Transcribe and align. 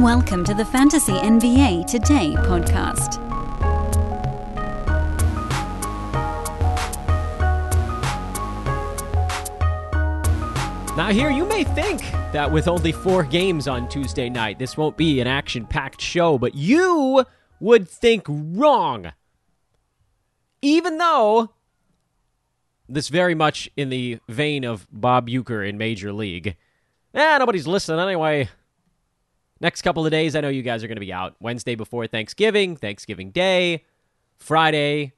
Welcome 0.00 0.44
to 0.44 0.54
the 0.54 0.64
Fantasy 0.64 1.12
NBA 1.12 1.86
Today 1.86 2.32
podcast. 2.38 3.18
Now, 10.96 11.12
here 11.12 11.30
you 11.30 11.44
may 11.44 11.64
think 11.64 12.00
that 12.32 12.50
with 12.50 12.66
only 12.66 12.92
four 12.92 13.24
games 13.24 13.68
on 13.68 13.90
Tuesday 13.90 14.30
night, 14.30 14.58
this 14.58 14.74
won't 14.74 14.96
be 14.96 15.20
an 15.20 15.26
action 15.26 15.66
packed 15.66 16.00
show, 16.00 16.38
but 16.38 16.54
you 16.54 17.26
would 17.60 17.86
think 17.86 18.24
wrong. 18.26 19.12
Even 20.62 20.96
though 20.96 21.50
this 22.88 23.08
very 23.08 23.34
much 23.34 23.68
in 23.76 23.90
the 23.90 24.18
vein 24.30 24.64
of 24.64 24.86
Bob 24.90 25.28
Uecker 25.28 25.68
in 25.68 25.76
Major 25.76 26.10
League. 26.10 26.56
Eh, 27.12 27.36
nobody's 27.36 27.66
listening 27.66 28.00
anyway. 28.00 28.48
Next 29.60 29.82
couple 29.82 30.06
of 30.06 30.10
days, 30.10 30.34
I 30.34 30.40
know 30.40 30.48
you 30.48 30.62
guys 30.62 30.82
are 30.82 30.86
going 30.88 30.96
to 30.96 31.00
be 31.00 31.12
out. 31.12 31.36
Wednesday 31.40 31.74
before 31.74 32.06
Thanksgiving, 32.06 32.76
Thanksgiving 32.76 33.30
Day, 33.30 33.84
Friday. 34.38 35.12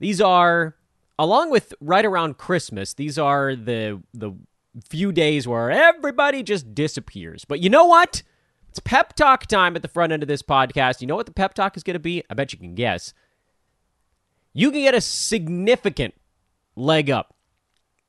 These 0.00 0.20
are, 0.20 0.74
along 1.18 1.50
with 1.50 1.72
right 1.80 2.04
around 2.04 2.36
Christmas, 2.36 2.94
these 2.94 3.18
are 3.18 3.54
the 3.54 4.02
the 4.12 4.32
few 4.88 5.12
days 5.12 5.46
where 5.46 5.70
everybody 5.70 6.42
just 6.42 6.74
disappears. 6.74 7.44
But 7.44 7.60
you 7.60 7.70
know 7.70 7.84
what? 7.84 8.22
It's 8.68 8.80
pep 8.80 9.14
talk 9.14 9.46
time 9.46 9.74
at 9.74 9.82
the 9.82 9.88
front 9.88 10.12
end 10.12 10.22
of 10.22 10.28
this 10.28 10.42
podcast. 10.42 11.00
You 11.00 11.06
know 11.06 11.16
what 11.16 11.26
the 11.26 11.32
pep 11.32 11.54
talk 11.54 11.76
is 11.76 11.82
going 11.82 11.94
to 11.94 12.00
be? 12.00 12.22
I 12.30 12.34
bet 12.34 12.52
you 12.52 12.58
can 12.58 12.74
guess. 12.74 13.12
You 14.52 14.70
can 14.70 14.80
get 14.80 14.94
a 14.94 15.00
significant 15.00 16.14
leg 16.76 17.10
up 17.10 17.34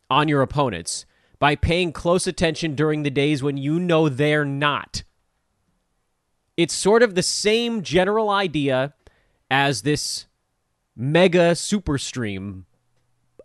on 0.09 0.27
your 0.27 0.41
opponents 0.41 1.05
by 1.39 1.55
paying 1.55 1.91
close 1.91 2.27
attention 2.27 2.75
during 2.75 3.03
the 3.03 3.09
days 3.09 3.41
when 3.41 3.57
you 3.57 3.79
know 3.79 4.07
they're 4.07 4.45
not. 4.45 5.03
It's 6.61 6.75
sort 6.75 7.01
of 7.01 7.15
the 7.15 7.23
same 7.23 7.81
general 7.81 8.29
idea 8.29 8.93
as 9.49 9.81
this 9.81 10.27
mega 10.95 11.55
super 11.55 11.97
stream 11.97 12.67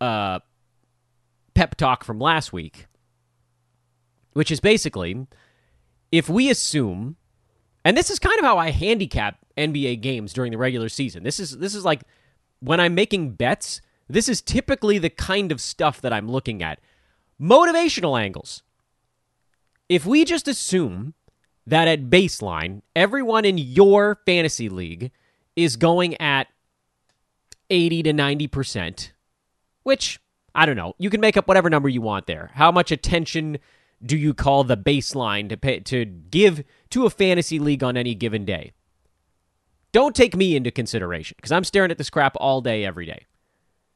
uh, 0.03 0.41
pep 1.55 1.77
talk 1.77 2.05
from 2.05 2.19
last 2.19 2.53
week, 2.53 2.89
which 4.35 4.51
is 4.51 4.61
basically 4.61 5.27
if 6.13 6.29
we 6.29 6.51
assume, 6.51 7.17
and 7.87 7.97
this 7.97 8.11
is 8.11 8.19
kind 8.19 8.39
of 8.39 8.45
how 8.45 8.59
I 8.59 8.69
handicap 8.69 9.39
NBA 9.57 10.03
games 10.03 10.35
during 10.35 10.53
the 10.53 10.59
regular 10.59 10.91
season. 10.91 11.23
This 11.23 11.41
is 11.41 11.57
this 11.57 11.75
is 11.75 11.87
like 11.87 12.03
when 12.61 12.81
I'm 12.81 12.95
making 12.95 13.31
bets. 13.31 13.81
This 14.11 14.29
is 14.29 14.43
typically 14.43 14.99
the 14.99 15.09
kind 15.09 15.51
of 15.51 15.61
stuff 15.63 16.03
that 16.03 16.13
I'm 16.13 16.29
looking 16.29 16.63
at. 16.63 16.81
Motivational 17.41 18.21
angles. 18.21 18.63
If 19.89 20.05
we 20.05 20.27
just 20.27 20.47
assume 20.47 21.15
that 21.67 21.89
at 21.89 22.11
baseline, 22.11 22.83
everyone 22.95 23.45
in 23.45 23.59
your 23.59 24.21
fantasy 24.27 24.69
league 24.69 25.11
is 25.57 25.77
going 25.77 26.21
at 26.21 26.47
80 27.71 28.05
to 28.05 28.13
90%, 28.13 29.11
which 29.83 30.21
I 30.55 30.67
don't 30.67 30.77
know. 30.77 30.95
You 30.99 31.11
can 31.11 31.21
make 31.21 31.37
up 31.37 31.49
whatever 31.49 31.69
number 31.69 31.89
you 31.89 32.01
want 32.01 32.27
there. 32.27 32.51
How 32.55 32.71
much 32.71 32.91
attention 32.91 33.59
do 34.05 34.17
you 34.17 34.35
call 34.35 34.65
the 34.65 34.77
baseline 34.77 35.49
to 35.49 35.57
pay, 35.57 35.81
to 35.81 36.05
give 36.05 36.65
to 36.91 37.07
a 37.07 37.11
fantasy 37.11 37.59
league 37.59 37.83
on 37.83 37.97
any 37.97 38.15
given 38.15 38.45
day? 38.45 38.73
Don't 39.93 40.15
take 40.15 40.37
me 40.37 40.57
into 40.57 40.71
consideration 40.71 41.37
because 41.37 41.53
I'm 41.53 41.65
staring 41.65 41.91
at 41.91 41.99
this 41.99 42.11
crap 42.11 42.37
all 42.39 42.61
day 42.61 42.85
every 42.85 43.07
day. 43.07 43.27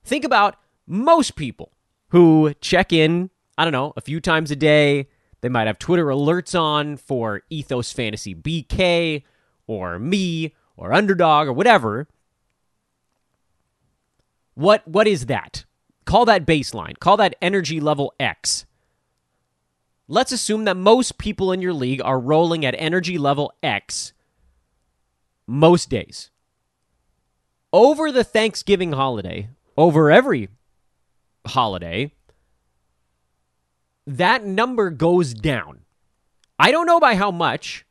Think 0.03 0.25
about 0.25 0.57
most 0.87 1.37
people 1.37 1.73
who 2.09 2.55
check 2.61 2.93
in, 2.93 3.31
I 3.57 3.65
don't 3.65 3.73
know, 3.73 3.93
a 3.97 4.01
few 4.01 4.21
times 4.21 4.51
a 4.51 4.57
day. 4.57 5.09
They 5.41 5.49
might 5.49 5.67
have 5.67 5.79
Twitter 5.79 6.07
alerts 6.07 6.59
on 6.59 6.97
for 6.97 7.43
Ethos 7.51 7.93
Fantasy 7.93 8.35
BK 8.35 9.23
or 9.67 9.99
me 9.99 10.55
or 10.77 10.93
Underdog 10.93 11.49
or 11.49 11.53
whatever. 11.53 12.09
What 14.55 14.87
what 14.87 15.07
is 15.07 15.27
that? 15.27 15.65
Call 16.05 16.25
that 16.27 16.47
baseline. 16.47 16.99
Call 16.99 17.17
that 17.17 17.37
energy 17.41 17.81
level 17.81 18.13
X. 18.19 18.67
Let's 20.09 20.33
assume 20.33 20.65
that 20.65 20.77
most 20.77 21.19
people 21.19 21.53
in 21.53 21.63
your 21.63 21.73
league 21.73 22.03
are 22.03 22.19
rolling 22.19 22.67
at 22.67 22.75
energy 22.77 23.17
level 23.17 23.53
X 23.63 24.13
most 25.47 25.89
days. 25.89 26.31
Over 27.73 28.11
the 28.11 28.25
Thanksgiving 28.25 28.93
holiday, 28.93 29.51
over 29.77 30.11
every 30.11 30.49
holiday, 31.47 32.13
that 34.17 34.45
number 34.45 34.91
goes 34.91 35.35
down. 35.35 35.81
I 36.59 36.73
don't 36.73 36.87
know 36.87 37.01
by 37.01 37.15
how 37.15 37.31
much, 37.31 37.87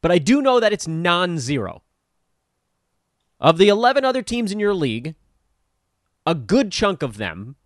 but 0.00 0.10
I 0.10 0.18
do 0.18 0.40
know 0.40 0.58
that 0.58 0.72
it's 0.72 0.88
non 0.88 1.38
zero. 1.38 1.82
Of 3.38 3.58
the 3.58 3.68
11 3.68 4.04
other 4.04 4.22
teams 4.22 4.52
in 4.52 4.58
your 4.60 4.74
league, 4.74 5.14
a 6.26 6.34
good 6.34 6.72
chunk 6.72 7.02
of 7.02 7.16
them 7.16 7.56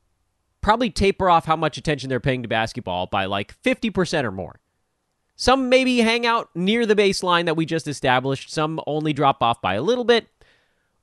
probably 0.61 0.91
taper 0.91 1.29
off 1.29 1.45
how 1.47 1.57
much 1.57 1.77
attention 1.77 2.09
they're 2.09 2.21
paying 2.21 2.43
to 2.43 2.49
basketball 2.49 3.07
by 3.07 3.27
like 3.27 3.61
50% 3.63 4.25
or 4.25 4.31
more. 4.31 4.61
Some 5.37 5.69
maybe 5.69 5.99
hang 5.99 6.27
out 6.27 6.49
near 6.55 6.87
the 6.87 6.95
baseline 6.95 7.45
that 7.45 7.57
we 7.57 7.67
just 7.67 7.89
established, 7.89 8.51
some 8.51 8.81
only 8.87 9.13
drop 9.13 9.43
off 9.43 9.61
by 9.61 9.75
a 9.75 9.83
little 9.83 10.05
bit. 10.05 10.29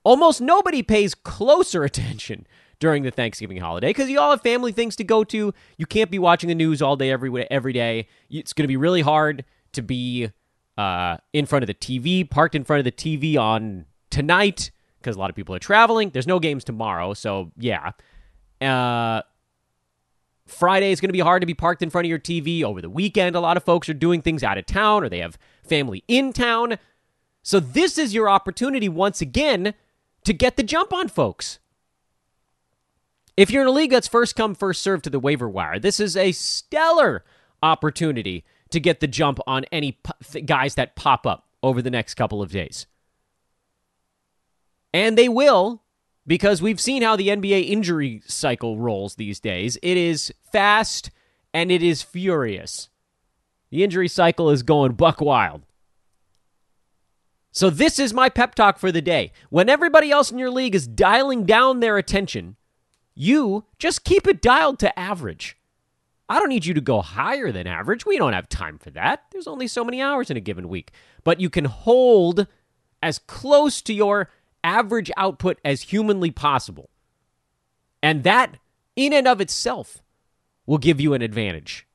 Almost 0.04 0.42
nobody 0.42 0.82
pays 0.82 1.14
closer 1.14 1.84
attention 1.86 2.48
during 2.82 3.04
the 3.04 3.12
Thanksgiving 3.12 3.58
holiday 3.58 3.90
because 3.90 4.10
you 4.10 4.20
all 4.20 4.32
have 4.32 4.42
family 4.42 4.74
things 4.74 4.98
to 4.98 5.06
go 5.06 5.24
to. 5.24 5.54
You 5.78 5.86
can't 5.86 6.12
be 6.12 6.20
watching 6.20 6.50
the 6.50 6.56
news 6.56 6.82
all 6.82 6.98
day, 6.98 7.12
every, 7.12 7.50
every 7.50 7.72
day. 7.72 8.08
It's 8.30 8.52
going 8.52 8.64
to 8.64 8.68
be 8.68 8.76
really 8.76 9.02
hard 9.02 9.46
to 9.74 9.82
be 9.82 10.32
uh, 10.78 11.18
in 11.32 11.46
front 11.46 11.64
of 11.64 11.68
the 11.68 11.76
TV, 11.76 12.30
parked 12.30 12.56
in 12.56 12.66
front 12.66 12.80
of 12.80 12.84
the 12.86 12.92
TV 12.92 13.40
on 13.40 13.86
tonight 14.10 14.72
because 15.00 15.16
a 15.16 15.20
lot 15.20 15.30
of 15.30 15.36
people 15.36 15.56
are 15.56 15.60
traveling. 15.60 16.10
There's 16.10 16.28
no 16.28 16.40
games 16.40 16.64
tomorrow, 16.64 17.14
so 17.14 17.52
yeah. 17.58 17.92
Uh, 18.60 19.22
Friday 20.48 20.92
is 20.92 21.00
going 21.00 21.10
to 21.10 21.14
be 21.14 21.20
hard 21.20 21.42
to 21.42 21.46
be 21.46 21.54
parked 21.54 21.82
in 21.82 21.90
front 21.90 22.06
of 22.06 22.10
your 22.10 22.20
TV. 22.20 22.64
Over 22.64 22.82
the 22.82 22.90
weekend, 22.90 23.36
a 23.36 23.40
lot 23.40 23.58
of 23.58 23.64
folks 23.64 23.88
are 23.90 23.94
doing 23.94 24.22
things 24.22 24.44
out 24.44 24.58
of 24.58 24.66
town 24.66 25.04
or 25.04 25.10
they 25.10 25.20
have 25.20 25.38
family 25.64 26.04
in 26.08 26.34
town. 26.34 26.78
So, 27.44 27.60
this 27.60 27.98
is 27.98 28.14
your 28.14 28.30
opportunity 28.30 28.90
once 28.90 29.22
again 29.22 29.74
to 30.24 30.34
get 30.34 30.58
the 30.58 30.64
jump 30.64 30.94
on 30.94 31.08
folks. 31.08 31.60
If 33.38 33.50
you're 33.50 33.62
in 33.62 33.68
a 33.68 33.72
league 33.72 33.92
that's 33.92 34.08
first 34.08 34.36
come, 34.36 34.56
first 34.56 34.82
served 34.82 35.06
to 35.06 35.10
the 35.10 35.20
waiver 35.20 35.50
wire, 35.50 35.80
this 35.80 36.00
is 36.00 36.18
a 36.18 36.32
stellar 36.32 37.24
opportunity 37.64 38.44
to 38.72 38.80
get 38.80 39.00
the 39.00 39.08
jump 39.08 39.40
on 39.48 39.66
any 39.72 40.00
guys 40.46 40.76
that 40.76 40.96
pop 40.96 41.26
up 41.26 41.48
over 41.64 41.82
the 41.82 41.92
next 41.92 42.16
couple 42.16 42.42
of 42.42 42.52
days. 42.52 42.88
And 44.94 45.18
they 45.18 45.30
will 45.30 45.84
because 46.28 46.62
we've 46.62 46.80
seen 46.80 47.02
how 47.02 47.16
the 47.16 47.30
NBA 47.30 47.70
injury 47.70 48.22
cycle 48.26 48.78
rolls 48.78 49.16
these 49.16 49.40
days. 49.40 49.78
It 49.82 49.98
is 49.98 50.34
fast 50.52 51.12
and 51.54 51.72
it 51.72 51.82
is 51.82 52.02
furious. 52.02 52.90
The 53.70 53.84
injury 53.84 54.08
cycle 54.08 54.50
is 54.50 54.64
going 54.64 54.94
buck 54.94 55.22
wild. 55.22 55.64
So, 57.54 57.70
this 57.70 58.00
is 58.00 58.14
my 58.14 58.30
pep 58.30 58.56
talk 58.56 58.78
for 58.78 58.94
the 58.94 59.02
day. 59.02 59.34
When 59.50 59.68
everybody 59.68 60.10
else 60.10 60.32
in 60.32 60.38
your 60.38 60.50
league 60.50 60.74
is 60.74 60.88
dialing 60.88 61.46
down 61.46 61.82
their 61.82 61.98
attention, 61.98 62.56
you 63.22 63.66
just 63.78 64.04
keep 64.04 64.28
it 64.28 64.42
dialed 64.42 64.80
to 64.80 65.00
average. 65.00 65.56
I 66.28 66.40
don't 66.40 66.50
need 66.50 66.66
you 66.66 66.74
to 66.74 66.82
go 66.82 67.02
higher 67.02 67.52
than 67.52 67.68
average. 67.68 68.04
We 68.04 68.18
don't 68.18 68.34
have 68.34 68.50
time 68.50 68.80
for 68.80 68.90
that. 68.92 69.26
There's 69.32 69.48
only 69.48 69.68
so 69.68 69.84
many 69.84 70.02
hours 70.02 70.32
in 70.32 70.38
a 70.38 70.42
given 70.42 70.68
week. 70.70 70.92
But 71.24 71.40
you 71.40 71.50
can 71.50 71.66
hold 71.66 72.48
as 73.04 73.20
close 73.20 73.82
to 73.84 73.94
your 73.94 74.32
average 74.64 75.12
output 75.18 75.60
as 75.64 75.84
humanly 75.84 76.32
possible. 76.32 76.90
And 78.02 78.24
that, 78.24 78.58
in 78.96 79.14
and 79.14 79.28
of 79.28 79.40
itself, 79.40 80.02
will 80.66 80.80
give 80.80 81.00
you 81.00 81.14
an 81.14 81.22
advantage. 81.22 81.86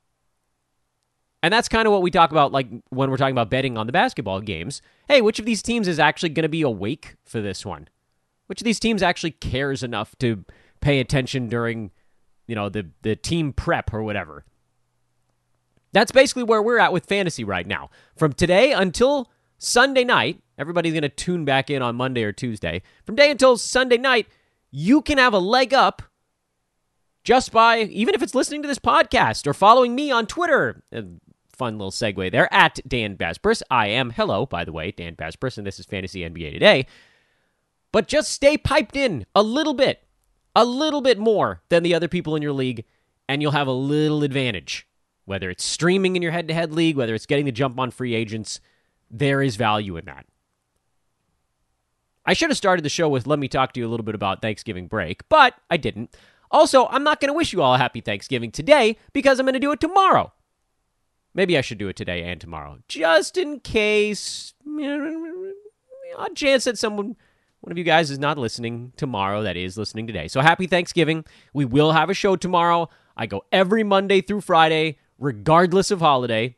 And 1.43 1.53
that's 1.53 1.67
kind 1.67 1.87
of 1.87 1.91
what 1.91 2.03
we 2.03 2.11
talk 2.11 2.31
about, 2.31 2.53
like 2.53 2.67
when 2.89 3.09
we're 3.09 3.17
talking 3.17 3.35
about 3.35 3.49
betting 3.49 3.77
on 3.77 3.85
the 3.85 3.91
basketball 3.91 4.39
games. 4.39 4.81
Hey, 5.09 5.21
which 5.21 5.39
of 5.39 5.45
these 5.45 5.61
teams 5.61 5.89
is 5.89 5.99
actually 5.99 6.29
going 6.29 6.43
to 6.43 6.49
be 6.49 6.61
awake 6.61 7.15
for 7.25 7.41
this 7.41 7.65
one? 7.65 7.89
Which 8.45 8.61
of 8.61 8.65
these 8.65 8.79
teams 8.79 9.03
actually 9.03 9.31
cares 9.31 9.83
enough 9.83 10.15
to 10.19 10.45
pay 10.87 11.01
attention 11.01 11.49
during, 11.49 11.91
you 12.47 12.55
know, 12.55 12.69
the 12.69 12.89
the 13.01 13.13
team 13.13 13.51
prep 13.51 13.93
or 13.93 14.03
whatever? 14.03 14.45
That's 15.91 16.13
basically 16.13 16.43
where 16.43 16.61
we're 16.61 16.79
at 16.79 16.93
with 16.93 17.05
fantasy 17.05 17.43
right 17.43 17.67
now. 17.67 17.89
From 18.15 18.31
today 18.31 18.71
until 18.71 19.29
Sunday 19.57 20.05
night, 20.05 20.41
everybody's 20.57 20.93
going 20.93 21.01
to 21.01 21.09
tune 21.09 21.43
back 21.43 21.69
in 21.69 21.81
on 21.81 21.97
Monday 21.97 22.23
or 22.23 22.31
Tuesday. 22.31 22.81
From 23.05 23.15
day 23.15 23.29
until 23.29 23.57
Sunday 23.57 23.97
night, 23.97 24.27
you 24.71 25.01
can 25.01 25.17
have 25.17 25.33
a 25.33 25.39
leg 25.39 25.73
up 25.73 26.03
just 27.25 27.51
by, 27.51 27.79
even 27.79 28.15
if 28.15 28.23
it's 28.23 28.35
listening 28.35 28.61
to 28.61 28.67
this 28.69 28.79
podcast 28.79 29.45
or 29.45 29.53
following 29.53 29.93
me 29.93 30.09
on 30.09 30.25
Twitter. 30.25 30.83
Fun 31.51 31.77
little 31.77 31.91
segue 31.91 32.31
there 32.31 32.53
at 32.53 32.79
Dan 32.87 33.17
Besbris. 33.17 33.61
I 33.69 33.87
am, 33.87 34.11
hello, 34.11 34.45
by 34.45 34.63
the 34.63 34.71
way, 34.71 34.91
Dan 34.91 35.15
Besbris, 35.15 35.57
and 35.57 35.67
this 35.67 35.79
is 35.79 35.85
Fantasy 35.85 36.21
NBA 36.21 36.53
Today. 36.53 36.85
But 37.91 38.07
just 38.07 38.31
stay 38.31 38.57
piped 38.57 38.95
in 38.95 39.25
a 39.35 39.43
little 39.43 39.73
bit, 39.73 40.06
a 40.57 40.65
little 40.65 41.01
bit 41.01 41.19
more 41.19 41.61
than 41.69 41.83
the 41.83 41.93
other 41.93 42.07
people 42.07 42.35
in 42.35 42.41
your 42.41 42.51
league, 42.51 42.83
and 43.29 43.41
you'll 43.41 43.51
have 43.51 43.67
a 43.67 43.71
little 43.71 44.23
advantage. 44.23 44.87
Whether 45.25 45.51
it's 45.51 45.63
streaming 45.63 46.15
in 46.15 46.23
your 46.23 46.31
head 46.31 46.47
to 46.47 46.53
head 46.53 46.73
league, 46.73 46.97
whether 46.97 47.13
it's 47.13 47.27
getting 47.27 47.45
the 47.45 47.51
jump 47.51 47.79
on 47.79 47.91
free 47.91 48.15
agents, 48.15 48.59
there 49.11 49.43
is 49.43 49.55
value 49.55 49.97
in 49.97 50.05
that. 50.05 50.25
I 52.25 52.33
should 52.33 52.49
have 52.49 52.57
started 52.57 52.83
the 52.83 52.89
show 52.89 53.07
with 53.07 53.27
let 53.27 53.37
me 53.37 53.47
talk 53.47 53.71
to 53.73 53.79
you 53.79 53.87
a 53.87 53.89
little 53.89 54.03
bit 54.03 54.15
about 54.15 54.41
Thanksgiving 54.41 54.87
break, 54.87 55.29
but 55.29 55.53
I 55.69 55.77
didn't. 55.77 56.17
Also, 56.49 56.87
I'm 56.87 57.03
not 57.03 57.19
going 57.19 57.29
to 57.29 57.37
wish 57.37 57.53
you 57.53 57.61
all 57.61 57.75
a 57.75 57.77
happy 57.77 58.01
Thanksgiving 58.01 58.51
today 58.51 58.97
because 59.13 59.39
I'm 59.39 59.45
going 59.45 59.53
to 59.53 59.59
do 59.59 59.71
it 59.71 59.79
tomorrow. 59.79 60.33
Maybe 61.35 61.55
I 61.55 61.61
should 61.61 61.77
do 61.77 61.87
it 61.87 61.95
today 61.95 62.23
and 62.23 62.41
tomorrow, 62.41 62.79
just 62.87 63.37
in 63.37 63.59
case. 63.59 64.55
Odd 66.17 66.35
chance 66.35 66.63
that 66.63 66.79
someone, 66.79 67.15
one 67.67 67.73
of 67.73 67.77
you 67.77 67.83
guys, 67.83 68.09
is 68.09 68.17
not 68.17 68.37
listening 68.37 68.93
tomorrow. 68.95 69.43
That 69.43 69.57
is 69.57 69.77
listening 69.77 70.07
today. 70.07 70.29
So 70.29 70.39
happy 70.39 70.67
Thanksgiving. 70.67 71.25
We 71.53 71.65
will 71.65 71.91
have 71.91 72.09
a 72.09 72.13
show 72.13 72.37
tomorrow. 72.37 72.87
I 73.17 73.25
go 73.25 73.43
every 73.51 73.83
Monday 73.83 74.21
through 74.21 74.39
Friday, 74.39 74.99
regardless 75.19 75.91
of 75.91 75.99
holiday. 75.99 76.55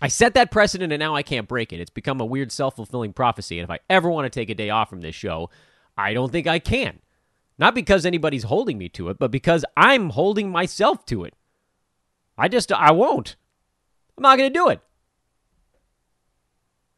I 0.00 0.08
set 0.08 0.32
that 0.32 0.50
precedent 0.50 0.94
and 0.94 1.00
now 1.00 1.14
I 1.14 1.22
can't 1.22 1.46
break 1.46 1.74
it. 1.74 1.80
It's 1.80 1.90
become 1.90 2.22
a 2.22 2.24
weird 2.24 2.50
self 2.52 2.76
fulfilling 2.76 3.12
prophecy. 3.12 3.58
And 3.58 3.64
if 3.64 3.70
I 3.70 3.80
ever 3.90 4.08
want 4.08 4.24
to 4.24 4.30
take 4.30 4.48
a 4.48 4.54
day 4.54 4.70
off 4.70 4.88
from 4.88 5.02
this 5.02 5.14
show, 5.14 5.50
I 5.94 6.14
don't 6.14 6.32
think 6.32 6.46
I 6.46 6.58
can. 6.58 6.98
Not 7.58 7.74
because 7.74 8.06
anybody's 8.06 8.44
holding 8.44 8.78
me 8.78 8.88
to 8.88 9.10
it, 9.10 9.18
but 9.18 9.30
because 9.30 9.66
I'm 9.76 10.08
holding 10.08 10.50
myself 10.50 11.04
to 11.04 11.24
it. 11.24 11.34
I 12.38 12.48
just, 12.48 12.72
I 12.72 12.92
won't. 12.92 13.36
I'm 14.16 14.22
not 14.22 14.38
going 14.38 14.50
to 14.50 14.58
do 14.58 14.70
it. 14.70 14.80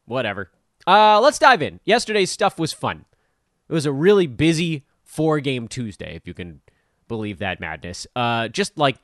Whatever. 0.05 0.53
Uh, 0.87 1.20
let's 1.20 1.38
dive 1.38 1.62
in. 1.62 1.81
Yesterday's 1.84 2.31
stuff 2.31 2.58
was 2.58 2.73
fun. 2.73 3.05
It 3.69 3.73
was 3.73 3.87
a 3.87 3.93
really 3.93 4.26
busy 4.26 4.84
four 5.05 5.40
game 5.40 5.69
Tuesday, 5.69 6.14
if 6.17 6.26
you 6.26 6.34
can 6.34 6.61
believe 7.08 7.38
that 7.38 7.61
madness. 7.61 8.06
Uh, 8.17 8.49
just 8.49 8.79
like 8.79 8.96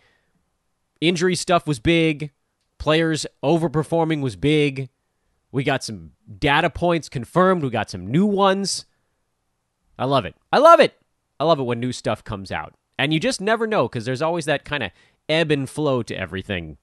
injury 1.00 1.34
stuff 1.34 1.66
was 1.66 1.78
big, 1.78 2.30
players 2.78 3.26
overperforming 3.42 4.20
was 4.20 4.36
big. 4.36 4.88
We 5.52 5.64
got 5.64 5.82
some 5.84 6.12
data 6.38 6.70
points 6.70 7.08
confirmed. 7.08 7.62
We 7.62 7.70
got 7.70 7.90
some 7.90 8.06
new 8.06 8.26
ones. 8.26 8.84
I 9.98 10.04
love 10.04 10.24
it. 10.24 10.34
I 10.52 10.58
love 10.58 10.80
it. 10.80 10.98
I 11.40 11.44
love 11.44 11.58
it 11.58 11.64
when 11.64 11.80
new 11.80 11.92
stuff 11.92 12.22
comes 12.24 12.52
out. 12.52 12.74
And 12.98 13.12
you 13.12 13.20
just 13.20 13.40
never 13.40 13.66
know 13.66 13.88
because 13.88 14.04
there's 14.04 14.22
always 14.22 14.44
that 14.46 14.64
kind 14.64 14.82
of 14.82 14.90
ebb 15.28 15.50
and 15.50 15.68
flow 15.68 16.02
to 16.02 16.14
everything 16.14 16.78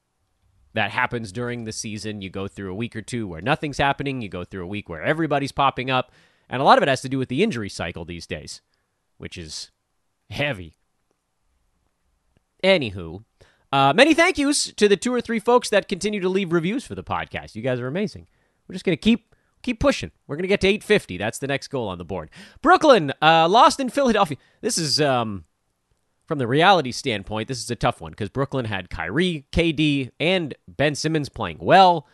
that 0.76 0.92
happens 0.92 1.32
during 1.32 1.64
the 1.64 1.72
season. 1.72 2.22
You 2.22 2.30
go 2.30 2.48
through 2.48 2.72
a 2.72 2.76
week 2.76 2.96
or 2.96 3.02
two 3.02 3.28
where 3.28 3.42
nothing's 3.42 3.78
happening, 3.78 4.22
you 4.22 4.30
go 4.30 4.44
through 4.44 4.64
a 4.64 4.68
week 4.68 4.88
where 4.88 5.02
everybody's 5.02 5.52
popping 5.52 5.90
up. 5.90 6.12
And 6.50 6.62
a 6.62 6.66
lot 6.66 6.78
of 6.78 6.84
it 6.84 6.90
has 6.90 7.02
to 7.02 7.10
do 7.10 7.18
with 7.18 7.30
the 7.30 7.42
injury 7.42 7.70
cycle 7.70 8.06
these 8.06 8.28
days, 8.28 8.62
which 9.18 9.38
is 9.38 9.72
heavy. 10.30 10.78
Anywho, 12.64 13.24
uh, 13.72 13.94
many 13.96 14.14
thank 14.14 14.38
yous 14.38 14.72
to 14.74 14.88
the 14.88 14.98
two 14.98 15.14
or 15.14 15.22
three 15.22 15.40
folks 15.40 15.70
that 15.70 15.88
continue 15.88 16.20
to 16.20 16.30
leave 16.30 16.52
reviews 16.52 16.86
for 16.86 16.94
the 16.94 17.04
podcast. 17.04 17.56
You 17.56 17.62
guys 17.62 17.80
are 17.80 17.88
amazing. 17.88 18.28
We're 18.68 18.74
just 18.74 18.86
to 18.98 19.02
keep 19.02 19.34
keep 19.62 19.80
pushing. 19.80 20.12
We're 20.28 20.36
to 20.44 20.50
get 20.50 20.62
to 20.62 20.68
850. 20.68 21.18
That's 21.18 21.40
the 21.40 21.48
next 21.48 21.70
goal 21.70 21.88
on 21.88 21.98
the 21.98 22.06
board. 22.06 22.30
Brooklyn 22.62 23.12
uh, 23.22 23.48
lost 23.48 23.80
in 23.80 23.90
Philadelphia. 23.90 24.38
This 24.62 24.78
is 24.78 25.02
um, 25.02 25.46
from 26.26 26.40
the 26.40 26.48
reality 26.48 26.92
standpoint. 26.92 27.48
This 27.48 27.64
is 27.64 27.70
a 27.70 27.76
tough 27.76 28.02
one 28.02 28.12
because 28.12 28.30
Brooklyn 28.30 28.66
had 28.66 28.90
Kyrie, 28.90 29.46
KD, 29.52 30.12
and 30.20 30.54
Ben 30.68 30.96
Simmons 30.96 31.30
playing 31.30 31.60
well. 31.62 32.08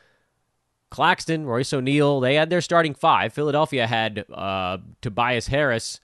Claxton, 0.90 1.46
Royce 1.46 1.72
O'Neale, 1.72 2.20
they 2.20 2.36
had 2.36 2.50
their 2.50 2.62
starting 2.62 2.94
five. 2.94 3.34
Philadelphia 3.34 3.88
had 3.88 4.26
uh, 4.32 4.78
Tobias 5.02 5.48
Harris 5.48 6.02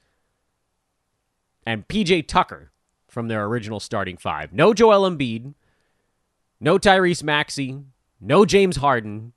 and 1.65 1.87
PJ 1.87 2.27
Tucker 2.27 2.71
from 3.09 3.27
their 3.27 3.43
original 3.45 3.81
starting 3.81 4.15
five. 4.15 4.53
No 4.53 4.73
Joel 4.73 5.09
Embiid, 5.09 5.53
no 6.61 6.79
Tyrese 6.79 7.23
Maxey, 7.23 7.79
no 8.21 8.45
James 8.45 8.77
Harden, 8.77 9.33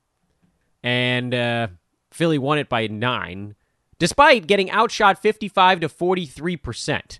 and 0.81 1.33
uh, 1.33 1.67
Philly 2.11 2.37
won 2.37 2.57
it 2.57 2.69
by 2.69 2.87
nine, 2.87 3.55
despite 3.99 4.47
getting 4.47 4.71
outshot 4.71 5.21
55 5.21 5.81
to 5.81 5.89
43%. 5.89 7.19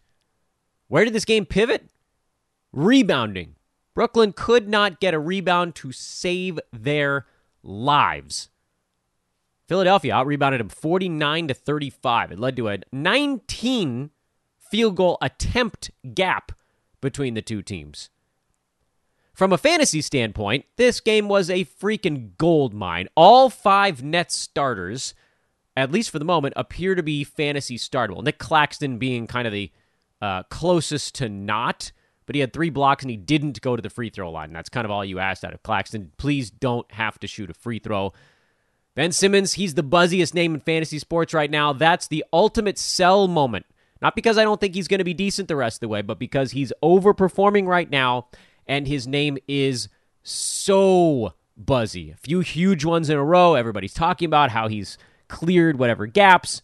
Where 0.91 1.05
did 1.05 1.13
this 1.13 1.23
game 1.23 1.45
pivot? 1.45 1.89
Rebounding. 2.73 3.55
Brooklyn 3.95 4.33
could 4.33 4.67
not 4.67 4.99
get 4.99 5.13
a 5.13 5.19
rebound 5.19 5.73
to 5.75 5.93
save 5.93 6.59
their 6.73 7.27
lives. 7.63 8.49
Philadelphia 9.69 10.13
out 10.13 10.27
rebounded 10.27 10.59
them 10.59 10.67
49 10.67 11.47
to 11.47 11.53
35. 11.53 12.33
It 12.33 12.39
led 12.39 12.57
to 12.57 12.67
a 12.67 12.79
19 12.91 14.09
field 14.59 14.97
goal 14.97 15.17
attempt 15.21 15.91
gap 16.13 16.51
between 16.99 17.35
the 17.35 17.41
two 17.41 17.61
teams. 17.61 18.09
From 19.33 19.53
a 19.53 19.57
fantasy 19.57 20.01
standpoint, 20.01 20.65
this 20.75 20.99
game 20.99 21.29
was 21.29 21.49
a 21.49 21.63
freaking 21.63 22.31
gold 22.37 22.73
mine. 22.73 23.07
All 23.15 23.49
five 23.49 24.03
Nets 24.03 24.35
starters, 24.35 25.13
at 25.73 25.89
least 25.89 26.09
for 26.09 26.19
the 26.19 26.25
moment, 26.25 26.53
appear 26.57 26.95
to 26.95 27.01
be 27.01 27.23
fantasy 27.23 27.77
startable. 27.77 28.21
Nick 28.21 28.39
Claxton 28.39 28.97
being 28.97 29.25
kind 29.25 29.47
of 29.47 29.53
the 29.53 29.71
uh, 30.21 30.43
closest 30.43 31.15
to 31.15 31.29
not, 31.29 31.91
but 32.25 32.35
he 32.35 32.41
had 32.41 32.53
three 32.53 32.69
blocks 32.69 33.03
and 33.03 33.09
he 33.09 33.17
didn't 33.17 33.61
go 33.61 33.75
to 33.75 33.81
the 33.81 33.89
free 33.89 34.09
throw 34.09 34.31
line. 34.31 34.53
That's 34.53 34.69
kind 34.69 34.85
of 34.85 34.91
all 34.91 35.03
you 35.03 35.19
asked 35.19 35.43
out 35.43 35.53
of 35.53 35.63
Claxton. 35.63 36.11
Please 36.17 36.49
don't 36.49 36.89
have 36.91 37.19
to 37.19 37.27
shoot 37.27 37.49
a 37.49 37.53
free 37.53 37.79
throw. 37.79 38.13
Ben 38.95 39.11
Simmons, 39.11 39.53
he's 39.53 39.73
the 39.73 39.83
buzziest 39.83 40.33
name 40.33 40.53
in 40.53 40.59
fantasy 40.59 40.99
sports 40.99 41.33
right 41.33 41.49
now. 41.49 41.73
That's 41.73 42.07
the 42.07 42.25
ultimate 42.33 42.77
sell 42.77 43.27
moment 43.27 43.65
not 44.01 44.15
because 44.15 44.37
I 44.37 44.43
don't 44.43 44.59
think 44.59 44.73
he's 44.73 44.87
going 44.87 44.97
to 44.97 45.05
be 45.05 45.13
decent 45.13 45.47
the 45.47 45.55
rest 45.55 45.77
of 45.77 45.81
the 45.81 45.87
way, 45.87 46.01
but 46.01 46.19
because 46.19 46.51
he's 46.51 46.73
overperforming 46.83 47.67
right 47.67 47.89
now 47.89 48.27
and 48.65 48.87
his 48.87 49.07
name 49.07 49.37
is 49.47 49.89
so 50.23 51.33
buzzy. 51.55 52.09
A 52.11 52.15
few 52.15 52.39
huge 52.39 52.83
ones 52.83 53.09
in 53.09 53.17
a 53.17 53.23
row. 53.23 53.53
Everybody's 53.53 53.93
talking 53.93 54.25
about 54.25 54.49
how 54.49 54.67
he's 54.67 54.97
cleared 55.27 55.77
whatever 55.77 56.07
gaps. 56.07 56.63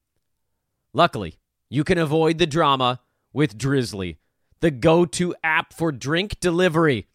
Luckily, 0.93 1.39
you 1.69 1.83
can 1.83 1.97
avoid 1.97 2.37
the 2.37 2.47
drama 2.47 2.99
with 3.33 3.57
Drizly, 3.57 4.17
the 4.59 4.71
go 4.71 5.05
to 5.05 5.35
app 5.43 5.73
for 5.73 5.91
drink 5.91 6.39
delivery. 6.39 7.07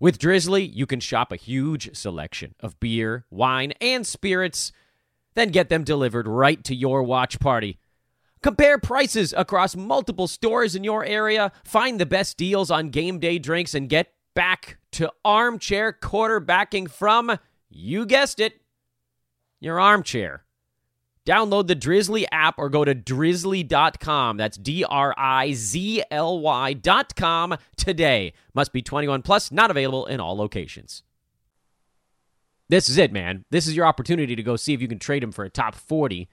With 0.00 0.18
Drizly, 0.18 0.68
you 0.72 0.86
can 0.86 1.00
shop 1.00 1.32
a 1.32 1.36
huge 1.36 1.96
selection 1.96 2.54
of 2.60 2.78
beer, 2.80 3.24
wine, 3.30 3.72
and 3.80 4.06
spirits 4.06 4.72
then 5.34 5.48
get 5.50 5.68
them 5.68 5.84
delivered 5.84 6.26
right 6.26 6.62
to 6.64 6.74
your 6.74 7.02
watch 7.02 7.38
party. 7.38 7.78
Compare 8.42 8.78
prices 8.78 9.34
across 9.36 9.74
multiple 9.74 10.28
stores 10.28 10.74
in 10.74 10.84
your 10.84 11.04
area, 11.04 11.50
find 11.64 11.98
the 11.98 12.06
best 12.06 12.36
deals 12.36 12.70
on 12.70 12.90
game 12.90 13.18
day 13.18 13.38
drinks, 13.38 13.74
and 13.74 13.88
get 13.88 14.12
back 14.34 14.78
to 14.92 15.10
armchair 15.24 15.92
quarterbacking 15.92 16.90
from, 16.90 17.38
you 17.68 18.04
guessed 18.06 18.38
it, 18.38 18.60
your 19.60 19.80
armchair. 19.80 20.44
Download 21.26 21.66
the 21.66 21.76
Drizly 21.76 22.26
app 22.30 22.58
or 22.58 22.68
go 22.68 22.84
to 22.84 22.94
drizly.com. 22.94 24.36
That's 24.36 24.58
D 24.58 24.84
R 24.84 25.14
I 25.16 25.52
Z 25.52 26.02
L 26.10 26.40
Y.com 26.40 27.56
today. 27.76 28.34
Must 28.52 28.72
be 28.72 28.82
21 28.82 29.22
plus, 29.22 29.50
not 29.50 29.70
available 29.70 30.04
in 30.06 30.20
all 30.20 30.36
locations. 30.36 31.02
This 32.68 32.88
is 32.88 32.98
it, 32.98 33.12
man. 33.12 33.44
This 33.50 33.66
is 33.66 33.76
your 33.76 33.86
opportunity 33.86 34.36
to 34.36 34.42
go 34.42 34.56
see 34.56 34.74
if 34.74 34.82
you 34.82 34.88
can 34.88 34.98
trade 34.98 35.22
him 35.22 35.32
for 35.32 35.44
a 35.44 35.50
top 35.50 35.74
40. 35.74 36.28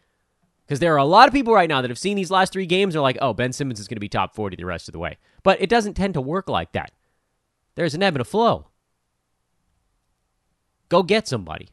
Because 0.65 0.79
there 0.79 0.93
are 0.93 0.97
a 0.97 1.05
lot 1.05 1.27
of 1.27 1.33
people 1.33 1.53
right 1.53 1.69
now 1.69 1.81
that 1.81 1.89
have 1.89 1.99
seen 1.99 2.15
these 2.15 2.31
last 2.31 2.53
three 2.53 2.65
games. 2.65 2.93
They're 2.93 3.01
like, 3.01 3.17
oh, 3.21 3.33
Ben 3.33 3.51
Simmons 3.51 3.79
is 3.79 3.87
going 3.87 3.97
to 3.97 4.01
be 4.01 4.09
top 4.09 4.35
40 4.35 4.55
the 4.55 4.65
rest 4.65 4.87
of 4.87 4.93
the 4.93 4.99
way. 4.99 5.17
But 5.43 5.61
it 5.61 5.69
doesn't 5.69 5.95
tend 5.95 6.13
to 6.13 6.21
work 6.21 6.49
like 6.49 6.71
that. 6.71 6.91
There's 7.75 7.93
an 7.93 8.03
ebb 8.03 8.15
and 8.15 8.21
a 8.21 8.25
flow. 8.25 8.67
Go 10.87 11.03
get 11.03 11.27
somebody. 11.27 11.69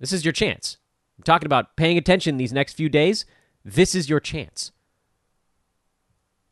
This 0.00 0.12
is 0.12 0.24
your 0.24 0.32
chance. 0.32 0.78
I'm 1.20 1.24
talking 1.24 1.44
about 1.44 1.76
paying 1.76 1.98
attention 1.98 2.38
these 2.38 2.52
next 2.52 2.72
few 2.72 2.88
days. 2.88 3.26
This 3.62 3.94
is 3.94 4.08
your 4.08 4.20
chance. 4.20 4.72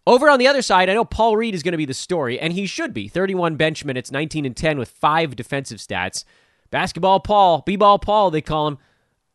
Over 0.06 0.28
on 0.28 0.38
the 0.38 0.46
other 0.46 0.60
side, 0.60 0.90
I 0.90 0.94
know 0.94 1.06
Paul 1.06 1.38
Reed 1.38 1.54
is 1.54 1.62
going 1.62 1.72
to 1.72 1.78
be 1.78 1.86
the 1.86 1.94
story, 1.94 2.38
and 2.38 2.52
he 2.52 2.66
should 2.66 2.92
be. 2.92 3.08
31 3.08 3.56
bench 3.56 3.82
minutes, 3.86 4.12
19 4.12 4.44
and 4.44 4.54
10 4.54 4.78
with 4.78 4.90
five 4.90 5.36
defensive 5.36 5.78
stats. 5.78 6.24
Basketball 6.70 7.18
Paul, 7.20 7.62
B-ball 7.64 7.98
Paul, 7.98 8.30
they 8.30 8.42
call 8.42 8.68
him. 8.68 8.78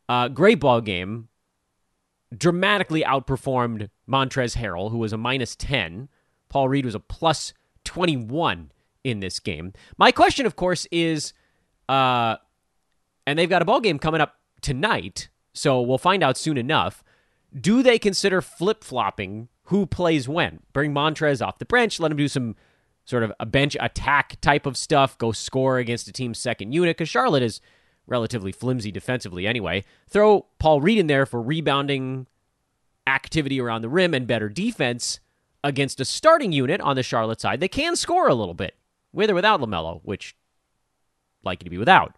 Uh, 0.08 0.28
great 0.28 0.60
ball 0.60 0.82
game. 0.82 1.30
Dramatically 2.38 3.02
outperformed 3.02 3.90
Montrezl 4.08 4.58
Harrell, 4.58 4.92
who 4.92 5.00
was 5.00 5.14
a 5.14 5.18
minus 5.18 5.56
10. 5.56 6.10
Paul 6.48 6.70
Reed 6.70 6.86
was 6.86 6.94
a 6.94 7.00
plus 7.00 7.56
21 7.86 8.72
in 9.04 9.20
this 9.20 9.40
game. 9.40 9.74
My 9.98 10.12
question, 10.12 10.46
of 10.46 10.56
course, 10.56 10.86
is 10.92 11.34
uh, 11.90 12.36
and 13.26 13.40
they've 13.40 13.50
got 13.50 13.64
a 13.64 13.66
ball 13.66 13.82
game 13.82 13.98
coming 13.98 14.22
up 14.22 14.36
tonight, 14.64 15.30
so 15.54 15.80
we'll 15.82 15.98
find 15.98 16.24
out 16.24 16.38
soon 16.38 16.58
enough. 16.58 17.04
Do 17.56 17.84
they 17.84 18.00
consider 18.00 18.42
flip 18.42 18.84
flopping 18.84 19.50
who 19.66 19.86
plays 19.86 20.28
when? 20.28 20.62
Bring 20.74 20.94
Montrez 20.94 21.46
off 21.46 21.60
the 21.60 21.66
bench, 21.66 22.00
let 22.00 22.12
him 22.12 22.18
do 22.18 22.28
some 22.28 22.56
sort 23.06 23.24
of 23.24 23.32
a 23.40 23.46
bench 23.46 23.78
attack 23.80 24.40
type 24.42 24.66
of 24.66 24.78
stuff, 24.78 25.18
go 25.18 25.32
score 25.32 25.78
against 25.78 26.08
a 26.08 26.14
team's 26.14 26.40
second 26.40 26.72
unit, 26.74 26.98
because 26.98 27.10
Charlotte 27.10 27.44
is 27.44 27.62
relatively 28.08 28.52
flimsy 28.52 28.92
defensively 28.92 29.46
anyway. 29.46 29.84
Throw 30.10 30.48
Paul 30.60 30.82
Reed 30.82 30.98
in 30.98 31.08
there 31.08 31.26
for 31.26 31.42
rebounding 31.42 32.28
activity 33.06 33.60
around 33.60 33.82
the 33.82 33.90
rim 33.90 34.14
and 34.14 34.26
better 34.26 34.50
defense 34.50 35.20
against 35.64 36.00
a 36.00 36.06
starting 36.06 36.52
unit 36.52 36.82
on 36.82 36.96
the 36.96 37.04
Charlotte 37.04 37.42
side. 37.42 37.60
They 37.60 37.68
can 37.68 37.96
score 37.96 38.28
a 38.28 38.36
little 38.36 38.54
bit, 38.54 38.76
with 39.12 39.30
or 39.30 39.36
without 39.36 39.62
LaMelo, 39.62 40.02
which 40.04 40.36
likely 41.44 41.66
to 41.66 41.70
be 41.70 41.78
without. 41.78 42.16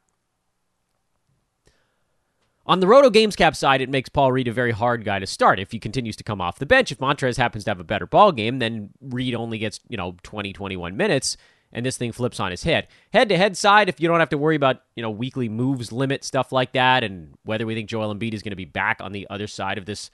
On 2.68 2.80
the 2.80 2.88
Roto 2.88 3.12
Games 3.12 3.36
Cap 3.36 3.56
side, 3.56 3.82
it 3.82 3.90
makes 3.90 4.10
Paul 4.10 4.32
Reed 4.32 4.48
a 4.48 4.54
very 4.54 4.72
hard 4.72 5.06
guy 5.06 5.20
to 5.20 5.28
start 5.28 5.60
if 5.60 5.72
he 5.72 5.80
continues 5.80 6.16
to 6.16 6.24
come 6.24 6.42
off 6.42 6.58
the 6.58 6.66
bench. 6.66 6.92
If 6.92 6.98
Montrez 6.98 7.38
happens 7.38 7.64
to 7.66 7.70
have 7.70 7.80
a 7.80 7.84
better 7.84 8.08
ball 8.08 8.32
game, 8.32 8.58
then 8.58 8.90
Reed 9.02 9.36
only 9.36 9.60
gets, 9.60 9.80
you 9.88 9.98
know, 9.98 10.16
20, 10.24 10.52
21 10.52 10.98
minutes, 10.98 11.38
and 11.72 11.86
this 11.86 11.98
thing 11.98 12.12
flips 12.12 12.40
on 12.40 12.50
his 12.50 12.64
head. 12.64 12.88
Head 13.14 13.30
to 13.30 13.38
head 13.38 13.56
side, 13.56 13.88
if 13.88 14.00
you 14.00 14.08
don't 14.08 14.20
have 14.20 14.30
to 14.30 14.38
worry 14.38 14.56
about, 14.56 14.82
you 14.96 15.04
know, 15.04 15.12
weekly 15.12 15.48
moves, 15.48 15.92
limit, 15.92 16.24
stuff 16.24 16.52
like 16.52 16.72
that, 16.72 17.04
and 17.04 17.36
whether 17.44 17.68
we 17.68 17.76
think 17.76 17.88
Joel 17.88 18.14
Embiid 18.14 18.34
is 18.34 18.42
going 18.42 18.52
to 18.52 18.56
be 18.56 18.66
back 18.66 19.00
on 19.00 19.12
the 19.12 19.28
other 19.30 19.46
side 19.46 19.78
of 19.78 19.86
this 19.86 20.10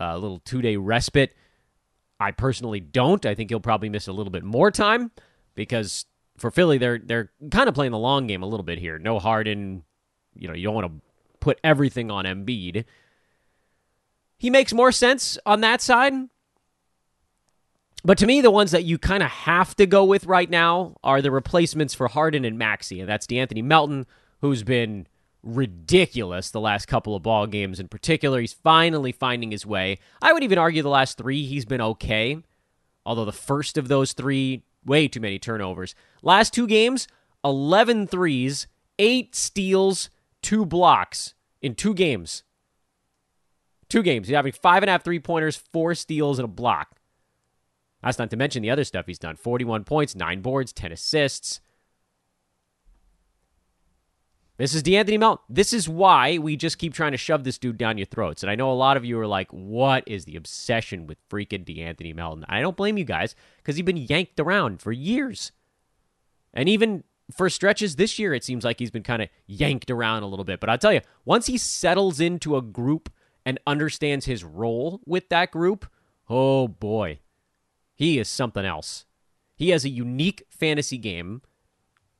uh, 0.00 0.16
little 0.16 0.38
two 0.38 0.62
day 0.62 0.76
respite, 0.76 1.36
I 2.18 2.30
personally 2.30 2.80
don't. 2.80 3.26
I 3.26 3.34
think 3.34 3.50
he'll 3.50 3.60
probably 3.60 3.90
miss 3.90 4.08
a 4.08 4.12
little 4.12 4.30
bit 4.30 4.44
more 4.44 4.70
time 4.70 5.10
because 5.54 6.06
for 6.38 6.50
Philly, 6.50 6.78
they're 6.78 6.98
they're 6.98 7.30
kind 7.50 7.68
of 7.68 7.74
playing 7.74 7.92
the 7.92 7.98
long 7.98 8.26
game 8.26 8.42
a 8.42 8.46
little 8.46 8.64
bit 8.64 8.78
here. 8.78 8.98
No 8.98 9.18
Harden, 9.18 9.84
you 10.34 10.48
know, 10.48 10.54
you 10.54 10.64
don't 10.64 10.74
want 10.74 10.86
to 10.86 11.09
put 11.40 11.58
everything 11.64 12.10
on 12.10 12.24
Embiid. 12.24 12.84
He 14.38 14.50
makes 14.50 14.72
more 14.72 14.92
sense 14.92 15.38
on 15.44 15.60
that 15.60 15.80
side. 15.80 16.14
But 18.02 18.16
to 18.18 18.26
me, 18.26 18.40
the 18.40 18.50
ones 18.50 18.70
that 18.70 18.84
you 18.84 18.96
kind 18.96 19.22
of 19.22 19.30
have 19.30 19.76
to 19.76 19.86
go 19.86 20.04
with 20.04 20.24
right 20.24 20.48
now 20.48 20.96
are 21.04 21.20
the 21.20 21.30
replacements 21.30 21.92
for 21.92 22.08
Harden 22.08 22.44
and 22.44 22.58
Maxey, 22.58 23.00
and 23.00 23.08
that's 23.08 23.26
De'Anthony 23.26 23.62
Melton, 23.62 24.06
who's 24.40 24.62
been 24.62 25.06
ridiculous 25.42 26.50
the 26.50 26.60
last 26.60 26.86
couple 26.86 27.14
of 27.14 27.22
ball 27.22 27.46
games 27.46 27.80
in 27.80 27.88
particular. 27.88 28.40
He's 28.40 28.52
finally 28.52 29.12
finding 29.12 29.50
his 29.50 29.66
way. 29.66 29.98
I 30.22 30.32
would 30.32 30.42
even 30.42 30.58
argue 30.58 30.82
the 30.82 30.88
last 30.88 31.18
three 31.18 31.44
he's 31.44 31.64
been 31.64 31.80
okay, 31.80 32.38
although 33.04 33.24
the 33.24 33.32
first 33.32 33.76
of 33.76 33.88
those 33.88 34.12
three, 34.12 34.62
way 34.84 35.08
too 35.08 35.20
many 35.20 35.38
turnovers. 35.38 35.94
Last 36.22 36.54
two 36.54 36.66
games, 36.66 37.06
11 37.44 38.06
threes, 38.06 38.66
eight 38.98 39.34
steals, 39.34 40.10
two 40.42 40.64
blocks 40.64 41.34
in 41.60 41.74
two 41.74 41.94
games. 41.94 42.42
Two 43.88 44.02
games. 44.02 44.28
He's 44.28 44.36
having 44.36 44.52
five 44.52 44.82
and 44.82 44.90
a 44.90 44.92
half 44.92 45.04
three 45.04 45.18
pointers, 45.18 45.56
four 45.56 45.94
steals, 45.94 46.38
and 46.38 46.44
a 46.44 46.48
block. 46.48 47.00
That's 48.02 48.18
not 48.18 48.30
to 48.30 48.36
mention 48.36 48.62
the 48.62 48.70
other 48.70 48.84
stuff 48.84 49.06
he's 49.06 49.18
done 49.18 49.36
41 49.36 49.84
points, 49.84 50.14
nine 50.14 50.40
boards, 50.40 50.72
10 50.72 50.92
assists. 50.92 51.60
This 54.56 54.74
is 54.74 54.82
De'Anthony 54.82 55.18
Melton. 55.18 55.42
This 55.48 55.72
is 55.72 55.88
why 55.88 56.36
we 56.36 56.54
just 56.54 56.76
keep 56.76 56.92
trying 56.92 57.12
to 57.12 57.18
shove 57.18 57.44
this 57.44 57.56
dude 57.56 57.78
down 57.78 57.96
your 57.96 58.04
throats. 58.04 58.42
And 58.42 58.50
I 58.50 58.56
know 58.56 58.70
a 58.70 58.74
lot 58.74 58.98
of 58.98 59.06
you 59.06 59.18
are 59.18 59.26
like, 59.26 59.50
what 59.50 60.04
is 60.06 60.26
the 60.26 60.36
obsession 60.36 61.06
with 61.06 61.16
freaking 61.30 61.64
De'Anthony 61.64 62.14
Melton? 62.14 62.44
I 62.46 62.60
don't 62.60 62.76
blame 62.76 62.98
you 62.98 63.04
guys 63.04 63.34
because 63.56 63.76
he's 63.76 63.86
been 63.86 63.96
yanked 63.96 64.38
around 64.38 64.82
for 64.82 64.92
years. 64.92 65.52
And 66.52 66.68
even 66.68 67.04
for 67.34 67.50
stretches 67.50 67.96
this 67.96 68.18
year, 68.18 68.34
it 68.34 68.44
seems 68.44 68.64
like 68.64 68.78
he's 68.78 68.90
been 68.90 69.02
kind 69.02 69.22
of 69.22 69.28
yanked 69.46 69.90
around 69.90 70.22
a 70.22 70.26
little 70.26 70.44
bit. 70.44 70.60
But 70.60 70.70
I'll 70.70 70.78
tell 70.78 70.92
you, 70.92 71.00
once 71.24 71.46
he 71.46 71.56
settles 71.56 72.20
into 72.20 72.56
a 72.56 72.62
group 72.62 73.12
and 73.44 73.58
understands 73.66 74.26
his 74.26 74.44
role 74.44 75.00
with 75.06 75.28
that 75.28 75.50
group, 75.50 75.86
oh 76.28 76.68
boy, 76.68 77.20
he 77.94 78.18
is 78.18 78.28
something 78.28 78.64
else. 78.64 79.04
He 79.56 79.70
has 79.70 79.84
a 79.84 79.90
unique 79.90 80.46
fantasy 80.48 80.96
game, 80.96 81.42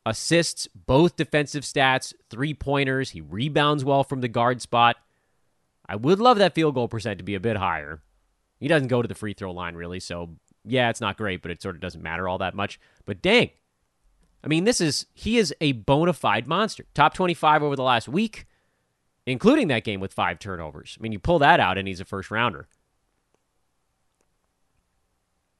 assists 0.05 0.67
both 0.67 1.17
defensive 1.17 1.63
stats, 1.63 2.13
three 2.29 2.53
pointers. 2.53 3.11
He 3.11 3.21
rebounds 3.21 3.85
well 3.85 4.05
from 4.05 4.21
the 4.21 4.29
guard 4.29 4.61
spot. 4.61 4.97
I 5.89 5.97
would 5.97 6.21
love 6.21 6.39
that 6.39 6.55
field 6.55 6.75
goal 6.75 6.89
percent 6.89 7.19
to 7.19 7.25
be 7.25 7.35
a 7.35 7.41
bit 7.41 7.57
higher. 7.57 8.03
He 8.59 8.69
doesn't 8.69 8.89
go 8.89 9.01
to 9.01 9.09
the 9.09 9.15
free 9.15 9.33
throw 9.33 9.53
line 9.53 9.75
really, 9.75 10.01
so 10.01 10.37
yeah, 10.65 10.91
it's 10.91 11.01
not 11.01 11.17
great, 11.17 11.43
but 11.43 11.51
it 11.51 11.63
sort 11.63 11.75
of 11.75 11.81
doesn't 11.81 12.03
matter 12.03 12.29
all 12.29 12.39
that 12.39 12.55
much. 12.55 12.79
But 13.07 13.23
dang, 13.23 13.51
I 14.43 14.49
mean, 14.49 14.65
this 14.65 14.81
is 14.81 15.07
he 15.13 15.39
is 15.39 15.55
a 15.61 15.73
bona 15.73 16.13
fide 16.13 16.47
monster. 16.47 16.87
Top 16.95 17.15
25 17.15 17.63
over 17.63 17.77
the 17.77 17.83
last 17.83 18.09
week, 18.09 18.47
including 19.27 19.69
that 19.69 19.85
game 19.85 20.01
with 20.01 20.13
five 20.13 20.39
turnovers. 20.39 20.97
I 20.99 21.03
mean, 21.03 21.13
you 21.13 21.19
pull 21.19 21.39
that 21.41 21.61
out 21.61 21.79
and 21.79 21.87
he's 21.87 22.01
a 22.01 22.05
first 22.05 22.31
rounder. 22.31 22.69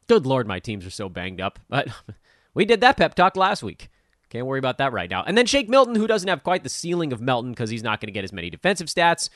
Good 0.07 0.27
lord, 0.27 0.47
my 0.49 0.59
teams 0.59 0.87
are 0.87 0.91
so 0.91 1.09
banged 1.09 1.41
up. 1.41 1.59
But 1.69 1.89
we 2.55 2.65
did 2.65 2.81
that 2.81 2.97
pep 2.97 3.15
talk 3.15 3.37
last 3.37 3.63
week. 3.63 3.89
Can't 4.31 4.47
worry 4.47 4.59
about 4.59 4.79
that 4.79 4.93
right 4.93 5.11
now. 5.11 5.25
And 5.25 5.37
then 5.37 5.47
Shake 5.47 5.69
Milton, 5.69 5.97
who 5.97 6.07
doesn't 6.07 6.29
have 6.29 6.45
quite 6.45 6.63
the 6.63 6.69
ceiling 6.69 7.13
of 7.13 7.21
Melton 7.21 7.51
because 7.51 7.69
he's 7.69 7.83
not 7.83 8.01
going 8.01 8.07
to 8.07 8.13
get 8.13 8.25
as 8.25 8.33
many 8.33 8.49
defensive 8.49 8.87
stats, 8.87 9.29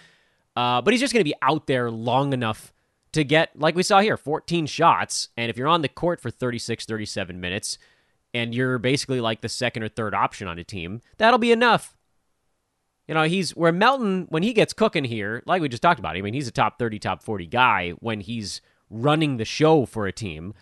uh, 0.56 0.80
but 0.80 0.94
he's 0.94 1.00
just 1.00 1.12
going 1.12 1.20
to 1.20 1.28
be 1.28 1.34
out 1.42 1.66
there 1.66 1.90
long 1.90 2.32
enough 2.32 2.72
to 3.12 3.24
get, 3.24 3.58
like 3.58 3.74
we 3.74 3.82
saw 3.82 4.00
here, 4.00 4.16
14 4.16 4.66
shots. 4.66 5.28
And 5.36 5.50
if 5.50 5.56
you're 5.56 5.68
on 5.68 5.82
the 5.82 5.88
court 5.88 6.20
for 6.20 6.30
36, 6.30 6.86
37 6.86 7.40
minutes, 7.40 7.76
and 8.34 8.54
you're 8.54 8.78
basically 8.78 9.20
like 9.20 9.40
the 9.40 9.48
second 9.48 9.84
or 9.84 9.88
third 9.88 10.14
option 10.14 10.48
on 10.48 10.58
a 10.58 10.64
team, 10.64 11.00
that'll 11.16 11.38
be 11.38 11.52
enough. 11.52 11.96
You 13.06 13.14
know, 13.14 13.22
he's 13.22 13.54
where 13.54 13.72
Melton, 13.72 14.26
when 14.30 14.42
he 14.42 14.52
gets 14.52 14.72
cooking 14.72 15.04
here, 15.04 15.42
like 15.46 15.62
we 15.62 15.68
just 15.68 15.82
talked 15.82 16.00
about, 16.00 16.16
I 16.16 16.22
mean, 16.22 16.34
he's 16.34 16.48
a 16.48 16.52
top 16.52 16.78
30, 16.78 16.98
top 16.98 17.22
40 17.22 17.46
guy 17.46 17.90
when 18.00 18.20
he's 18.20 18.60
running 18.90 19.36
the 19.36 19.44
show 19.44 19.86
for 19.86 20.06
a 20.06 20.12
team. 20.12 20.54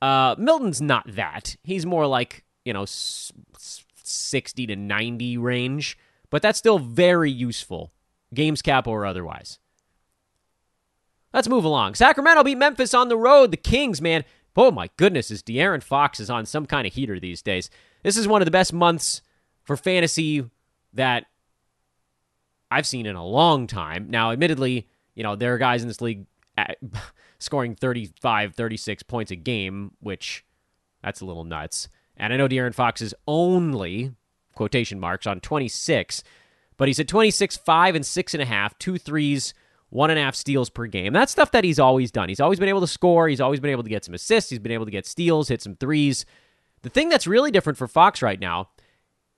Uh, 0.00 0.34
Milton's 0.38 0.80
not 0.80 1.04
that. 1.14 1.56
He's 1.62 1.84
more 1.84 2.06
like, 2.06 2.44
you 2.64 2.72
know, 2.72 2.86
60 2.86 4.66
to 4.66 4.76
90 4.76 5.38
range, 5.38 5.98
but 6.30 6.42
that's 6.42 6.58
still 6.58 6.78
very 6.78 7.30
useful, 7.30 7.92
games 8.32 8.62
cap 8.62 8.86
or 8.86 9.04
otherwise. 9.04 9.58
Let's 11.32 11.48
move 11.48 11.64
along. 11.64 11.94
Sacramento 11.94 12.42
beat 12.42 12.58
Memphis 12.58 12.94
on 12.94 13.08
the 13.08 13.16
road. 13.16 13.50
The 13.50 13.56
Kings, 13.56 14.00
man, 14.00 14.24
Oh 14.56 14.70
my 14.70 14.90
goodness, 14.96 15.30
is 15.30 15.42
De'Aaron 15.42 15.82
Fox 15.82 16.20
is 16.20 16.30
on 16.30 16.46
some 16.46 16.66
kind 16.66 16.86
of 16.86 16.92
heater 16.92 17.20
these 17.20 17.42
days. 17.42 17.70
This 18.02 18.16
is 18.16 18.26
one 18.28 18.42
of 18.42 18.46
the 18.46 18.50
best 18.50 18.72
months 18.72 19.22
for 19.62 19.76
fantasy 19.76 20.44
that 20.92 21.26
I've 22.70 22.86
seen 22.86 23.06
in 23.06 23.16
a 23.16 23.24
long 23.24 23.66
time. 23.66 24.10
Now, 24.10 24.32
admittedly, 24.32 24.88
you 25.14 25.22
know, 25.22 25.36
there 25.36 25.54
are 25.54 25.58
guys 25.58 25.82
in 25.82 25.88
this 25.88 26.00
league 26.00 26.26
at, 26.56 26.78
scoring 27.38 27.74
35, 27.74 28.54
36 28.54 29.02
points 29.04 29.30
a 29.30 29.36
game, 29.36 29.92
which 30.00 30.44
that's 31.02 31.20
a 31.20 31.24
little 31.24 31.44
nuts. 31.44 31.88
And 32.16 32.32
I 32.32 32.36
know 32.36 32.48
De'Aaron 32.48 32.74
Fox 32.74 33.00
is 33.00 33.14
only 33.26 34.12
quotation 34.54 35.00
marks 35.00 35.26
on 35.26 35.40
26, 35.40 36.22
but 36.76 36.88
he's 36.88 37.00
at 37.00 37.08
26, 37.08 37.56
5 37.56 37.94
and 37.94 38.04
6.5, 38.04 38.70
two 38.78 38.98
threes, 38.98 39.54
one 39.90 40.10
and 40.10 40.18
a 40.18 40.22
half 40.22 40.34
steals 40.34 40.70
per 40.70 40.86
game. 40.86 41.12
That's 41.12 41.32
stuff 41.32 41.50
that 41.50 41.64
he's 41.64 41.78
always 41.78 42.10
done. 42.10 42.28
He's 42.28 42.40
always 42.40 42.58
been 42.58 42.68
able 42.68 42.80
to 42.80 42.86
score. 42.86 43.28
He's 43.28 43.40
always 43.40 43.60
been 43.60 43.70
able 43.70 43.82
to 43.82 43.90
get 43.90 44.04
some 44.04 44.14
assists. 44.14 44.50
He's 44.50 44.58
been 44.58 44.72
able 44.72 44.84
to 44.86 44.90
get 44.90 45.06
steals, 45.06 45.48
hit 45.48 45.62
some 45.62 45.76
threes. 45.76 46.24
The 46.82 46.88
thing 46.88 47.08
that's 47.08 47.26
really 47.26 47.50
different 47.50 47.76
for 47.76 47.88
Fox 47.88 48.22
right 48.22 48.40
now, 48.40 48.70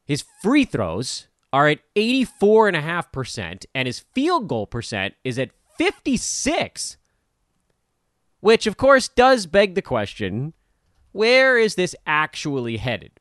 his 0.05 0.25
free 0.43 0.65
throws 0.65 1.27
are 1.53 1.69
at 1.69 1.81
84.5%, 1.97 3.67
and 3.75 3.87
his 3.87 4.01
field 4.15 4.49
goal 4.49 4.67
percent 4.67 5.15
is 5.25 5.39
at 5.39 5.51
56. 5.79 6.97
Which, 8.41 8.67
of 8.67 8.77
course, 8.77 9.09
does 9.09 9.47
beg 9.47 9.75
the 9.75 9.83
question 9.83 10.53
where 11.13 11.59
is 11.59 11.75
this 11.75 11.95
actually 12.07 12.79
headed? 12.79 13.13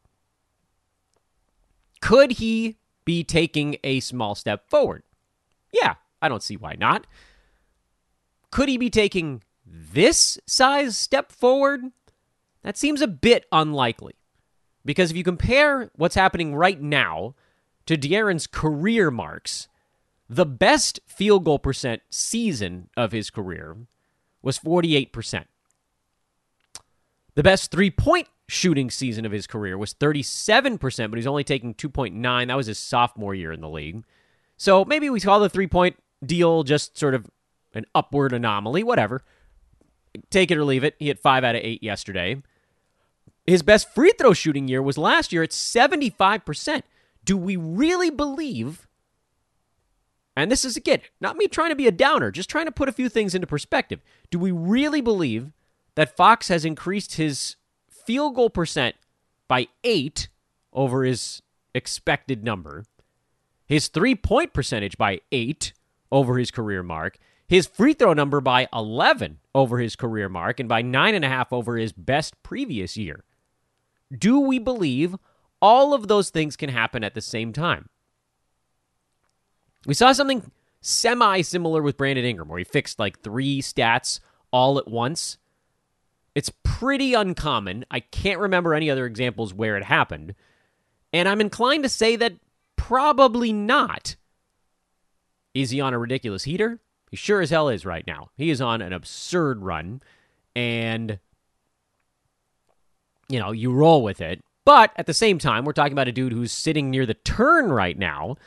Could 2.01 2.33
he 2.33 2.77
be 3.05 3.23
taking 3.23 3.77
a 3.83 3.99
small 3.99 4.33
step 4.35 4.69
forward? 4.69 5.03
Yeah, 5.71 5.95
I 6.21 6.29
don't 6.29 6.43
see 6.43 6.57
why 6.57 6.75
not. 6.77 7.07
Could 8.51 8.69
he 8.69 8.77
be 8.77 8.89
taking 8.89 9.43
this 9.65 10.39
size 10.45 10.97
step 10.97 11.31
forward? 11.31 11.81
That 12.63 12.77
seems 12.77 13.01
a 13.01 13.07
bit 13.07 13.45
unlikely. 13.51 14.13
Because 14.83 15.11
if 15.11 15.17
you 15.17 15.23
compare 15.23 15.91
what's 15.95 16.15
happening 16.15 16.55
right 16.55 16.81
now 16.81 17.35
to 17.85 17.97
De'Aaron's 17.97 18.47
career 18.47 19.11
marks, 19.11 19.67
the 20.29 20.45
best 20.45 20.99
field 21.07 21.45
goal 21.45 21.59
percent 21.59 22.01
season 22.09 22.89
of 22.97 23.11
his 23.11 23.29
career 23.29 23.77
was 24.41 24.57
48%. 24.57 25.45
The 27.35 27.43
best 27.43 27.71
three 27.71 27.91
point 27.91 28.27
shooting 28.47 28.89
season 28.89 29.25
of 29.25 29.31
his 29.31 29.47
career 29.47 29.77
was 29.77 29.93
37%, 29.93 30.79
but 31.09 31.17
he's 31.17 31.27
only 31.27 31.43
taking 31.43 31.73
2.9. 31.73 32.47
That 32.47 32.57
was 32.57 32.67
his 32.67 32.79
sophomore 32.79 33.33
year 33.33 33.51
in 33.51 33.61
the 33.61 33.69
league. 33.69 34.03
So 34.57 34.83
maybe 34.83 35.09
we 35.09 35.19
call 35.19 35.39
the 35.39 35.49
three 35.49 35.67
point 35.67 35.97
deal 36.25 36.63
just 36.63 36.97
sort 36.97 37.15
of 37.15 37.29
an 37.73 37.85
upward 37.95 38.33
anomaly, 38.33 38.83
whatever. 38.83 39.23
Take 40.29 40.51
it 40.51 40.57
or 40.57 40.65
leave 40.65 40.83
it. 40.83 40.95
He 40.99 41.07
hit 41.07 41.19
five 41.19 41.43
out 41.43 41.55
of 41.55 41.61
eight 41.63 41.81
yesterday. 41.81 42.41
His 43.47 43.63
best 43.63 43.93
free 43.93 44.13
throw 44.17 44.33
shooting 44.33 44.67
year 44.67 44.81
was 44.81 44.97
last 44.97 45.31
year 45.33 45.43
at 45.43 45.51
75%. 45.51 46.83
Do 47.23 47.37
we 47.37 47.55
really 47.55 48.09
believe 48.09 48.87
and 50.35 50.51
this 50.51 50.63
is 50.63 50.77
again 50.77 51.01
not 51.19 51.37
me 51.37 51.47
trying 51.47 51.69
to 51.69 51.75
be 51.75 51.87
a 51.87 51.91
downer, 51.91 52.31
just 52.31 52.49
trying 52.49 52.65
to 52.65 52.71
put 52.71 52.89
a 52.89 52.93
few 52.93 53.09
things 53.09 53.35
into 53.35 53.47
perspective. 53.47 54.01
Do 54.29 54.39
we 54.39 54.51
really 54.51 55.01
believe 55.01 55.51
that 55.95 56.15
Fox 56.15 56.47
has 56.47 56.65
increased 56.65 57.15
his 57.15 57.57
field 57.89 58.35
goal 58.35 58.49
percent 58.49 58.95
by 59.47 59.67
eight 59.83 60.29
over 60.73 61.03
his 61.03 61.41
expected 61.75 62.43
number, 62.43 62.85
his 63.65 63.87
three 63.87 64.15
point 64.15 64.53
percentage 64.53 64.97
by 64.97 65.19
eight 65.31 65.73
over 66.11 66.37
his 66.37 66.51
career 66.51 66.83
mark, 66.83 67.17
his 67.47 67.67
free 67.67 67.93
throw 67.93 68.13
number 68.13 68.41
by 68.41 68.67
11 68.73 69.39
over 69.53 69.79
his 69.79 69.95
career 69.95 70.29
mark, 70.29 70.59
and 70.59 70.69
by 70.69 70.81
nine 70.81 71.15
and 71.15 71.25
a 71.25 71.29
half 71.29 71.51
over 71.51 71.77
his 71.77 71.91
best 71.91 72.41
previous 72.43 72.97
year? 72.97 73.23
Do 74.15 74.39
we 74.39 74.59
believe 74.59 75.15
all 75.61 75.93
of 75.93 76.07
those 76.07 76.29
things 76.29 76.55
can 76.55 76.69
happen 76.69 77.03
at 77.03 77.13
the 77.13 77.21
same 77.21 77.53
time? 77.53 77.89
We 79.85 79.93
saw 79.93 80.11
something 80.11 80.51
semi 80.81 81.41
similar 81.41 81.81
with 81.81 81.97
Brandon 81.97 82.25
Ingram, 82.25 82.49
where 82.49 82.59
he 82.59 82.65
fixed 82.65 82.99
like 82.99 83.21
three 83.21 83.61
stats 83.61 84.19
all 84.51 84.77
at 84.77 84.87
once. 84.87 85.37
It's 86.35 86.51
pretty 86.63 87.13
uncommon. 87.13 87.85
I 87.91 87.99
can't 87.99 88.39
remember 88.39 88.73
any 88.73 88.89
other 88.89 89.05
examples 89.05 89.53
where 89.53 89.75
it 89.77 89.83
happened. 89.83 90.35
And 91.13 91.27
I'm 91.27 91.41
inclined 91.41 91.83
to 91.83 91.89
say 91.89 92.15
that 92.15 92.35
probably 92.77 93.51
not. 93.51 94.15
Is 95.53 95.71
he 95.71 95.81
on 95.81 95.93
a 95.93 95.99
ridiculous 95.99 96.43
heater? 96.43 96.79
He 97.09 97.17
sure 97.17 97.41
as 97.41 97.49
hell 97.49 97.69
is 97.69 97.85
right 97.85 98.05
now. 98.07 98.29
He 98.37 98.49
is 98.49 98.61
on 98.61 98.81
an 98.81 98.93
absurd 98.93 99.61
run. 99.61 100.01
And, 100.55 101.19
you 103.27 103.39
know, 103.39 103.51
you 103.51 103.71
roll 103.71 104.03
with 104.03 104.21
it. 104.21 104.41
But 104.63 104.91
at 104.95 105.07
the 105.07 105.13
same 105.13 105.39
time, 105.39 105.65
we're 105.65 105.73
talking 105.73 105.93
about 105.93 106.07
a 106.07 106.13
dude 106.13 106.33
who's 106.33 106.51
sitting 106.51 106.89
near 106.89 107.05
the 107.05 107.15
turn 107.15 107.71
right 107.71 107.97
now 107.97 108.37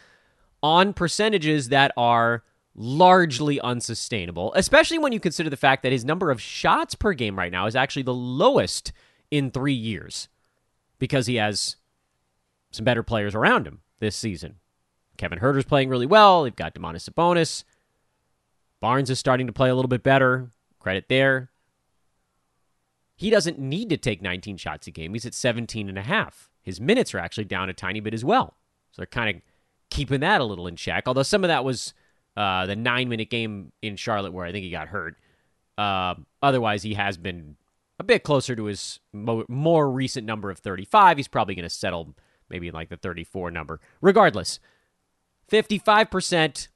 on 0.62 0.94
percentages 0.94 1.68
that 1.68 1.92
are 1.96 2.42
largely 2.74 3.60
unsustainable, 3.60 4.52
especially 4.54 4.98
when 4.98 5.12
you 5.12 5.20
consider 5.20 5.50
the 5.50 5.56
fact 5.56 5.82
that 5.82 5.92
his 5.92 6.04
number 6.04 6.30
of 6.30 6.40
shots 6.40 6.94
per 6.94 7.12
game 7.12 7.38
right 7.38 7.52
now 7.52 7.66
is 7.66 7.76
actually 7.76 8.02
the 8.02 8.14
lowest 8.14 8.92
in 9.30 9.50
three 9.50 9.74
years 9.74 10.28
because 10.98 11.26
he 11.26 11.36
has 11.36 11.76
some 12.70 12.84
better 12.84 13.02
players 13.02 13.34
around 13.34 13.66
him 13.66 13.80
this 14.00 14.16
season. 14.16 14.56
Kevin 15.16 15.38
Huerter's 15.38 15.64
playing 15.64 15.88
really 15.88 16.06
well. 16.06 16.42
They've 16.42 16.54
got 16.54 16.74
Domantas 16.74 17.08
Sabonis. 17.08 17.64
Barnes 18.80 19.10
is 19.10 19.18
starting 19.18 19.46
to 19.46 19.52
play 19.52 19.70
a 19.70 19.74
little 19.74 19.88
bit 19.88 20.02
better. 20.02 20.50
Credit 20.78 21.06
there. 21.08 21.50
He 23.16 23.30
doesn't 23.30 23.58
need 23.58 23.88
to 23.90 23.96
take 23.96 24.20
19 24.20 24.56
shots 24.56 24.86
a 24.86 24.90
game. 24.90 25.14
He's 25.14 25.24
at 25.24 25.34
17 25.34 25.88
and 25.88 25.98
a 25.98 26.02
half. 26.02 26.50
His 26.62 26.80
minutes 26.80 27.14
are 27.14 27.18
actually 27.18 27.44
down 27.44 27.68
a 27.68 27.72
tiny 27.72 28.00
bit 28.00 28.14
as 28.14 28.24
well. 28.24 28.56
So 28.90 29.00
they're 29.00 29.06
kind 29.06 29.36
of 29.36 29.42
keeping 29.90 30.20
that 30.20 30.40
a 30.40 30.44
little 30.44 30.66
in 30.66 30.76
check. 30.76 31.04
Although 31.06 31.22
some 31.22 31.44
of 31.44 31.48
that 31.48 31.64
was 31.64 31.94
uh, 32.36 32.66
the 32.66 32.76
nine 32.76 33.08
minute 33.08 33.30
game 33.30 33.72
in 33.82 33.96
Charlotte 33.96 34.32
where 34.32 34.44
I 34.44 34.52
think 34.52 34.64
he 34.64 34.70
got 34.70 34.88
hurt. 34.88 35.16
Uh, 35.78 36.14
otherwise, 36.42 36.82
he 36.82 36.94
has 36.94 37.16
been 37.16 37.56
a 37.98 38.04
bit 38.04 38.22
closer 38.24 38.56
to 38.56 38.64
his 38.64 39.00
mo- 39.12 39.44
more 39.48 39.90
recent 39.90 40.26
number 40.26 40.50
of 40.50 40.58
35. 40.58 41.16
He's 41.16 41.28
probably 41.28 41.54
going 41.54 41.64
to 41.64 41.70
settle 41.70 42.14
maybe 42.48 42.68
in 42.68 42.74
like 42.74 42.88
the 42.88 42.96
34 42.96 43.50
number. 43.50 43.80
Regardless, 44.00 44.60
55%, 45.54 46.68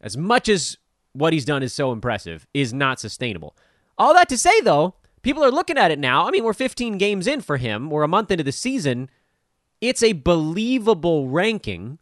as 0.00 0.16
much 0.16 0.48
as 0.48 0.76
what 1.12 1.32
he's 1.32 1.44
done 1.44 1.62
is 1.62 1.72
so 1.72 1.92
impressive, 1.92 2.46
is 2.52 2.72
not 2.72 2.98
sustainable. 2.98 3.56
All 3.96 4.12
that 4.14 4.28
to 4.30 4.36
say, 4.38 4.60
though, 4.60 4.96
people 5.22 5.44
are 5.44 5.50
looking 5.50 5.78
at 5.78 5.92
it 5.92 5.98
now. 5.98 6.26
I 6.26 6.30
mean, 6.30 6.42
we're 6.42 6.52
15 6.52 6.98
games 6.98 7.26
in 7.26 7.40
for 7.40 7.56
him, 7.56 7.88
we're 7.88 8.02
a 8.02 8.08
month 8.08 8.30
into 8.30 8.44
the 8.44 8.52
season. 8.52 9.08
It's 9.80 10.02
a 10.02 10.12
believable 10.12 11.28
ranking 11.28 11.98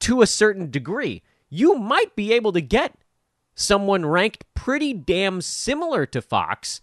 to 0.00 0.22
a 0.22 0.26
certain 0.26 0.70
degree. 0.70 1.22
You 1.50 1.76
might 1.76 2.14
be 2.14 2.32
able 2.32 2.52
to 2.52 2.60
get 2.60 2.96
someone 3.54 4.06
ranked 4.06 4.44
pretty 4.54 4.92
damn 4.92 5.40
similar 5.40 6.06
to 6.06 6.22
Fox 6.22 6.80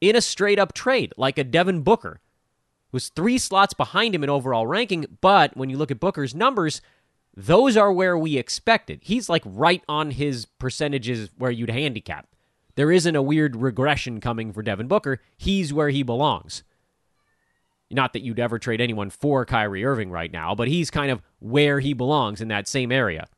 in 0.00 0.16
a 0.16 0.20
straight 0.20 0.58
up 0.58 0.72
trade, 0.74 1.12
like 1.16 1.38
a 1.38 1.44
Devin 1.44 1.82
Booker, 1.82 2.20
who's 2.92 3.08
three 3.08 3.38
slots 3.38 3.74
behind 3.74 4.14
him 4.14 4.22
in 4.22 4.30
overall 4.30 4.66
ranking. 4.66 5.06
But 5.20 5.56
when 5.56 5.70
you 5.70 5.76
look 5.76 5.90
at 5.90 6.00
Booker's 6.00 6.34
numbers, 6.34 6.80
those 7.36 7.76
are 7.76 7.92
where 7.92 8.16
we 8.16 8.38
expected. 8.38 9.00
He's 9.02 9.28
like 9.28 9.42
right 9.44 9.82
on 9.88 10.12
his 10.12 10.46
percentages 10.46 11.30
where 11.36 11.50
you'd 11.50 11.70
handicap. 11.70 12.28
There 12.76 12.92
isn't 12.92 13.16
a 13.16 13.22
weird 13.22 13.56
regression 13.56 14.20
coming 14.20 14.52
for 14.52 14.62
Devin 14.62 14.88
Booker. 14.88 15.20
He's 15.36 15.72
where 15.72 15.90
he 15.90 16.02
belongs. 16.02 16.62
Not 17.90 18.12
that 18.12 18.22
you'd 18.22 18.40
ever 18.40 18.58
trade 18.58 18.80
anyone 18.80 19.10
for 19.10 19.44
Kyrie 19.44 19.84
Irving 19.84 20.10
right 20.10 20.32
now, 20.32 20.54
but 20.54 20.68
he's 20.68 20.90
kind 20.90 21.10
of 21.10 21.22
where 21.38 21.80
he 21.80 21.92
belongs 21.92 22.40
in 22.40 22.48
that 22.48 22.66
same 22.66 22.90
area. 22.90 23.28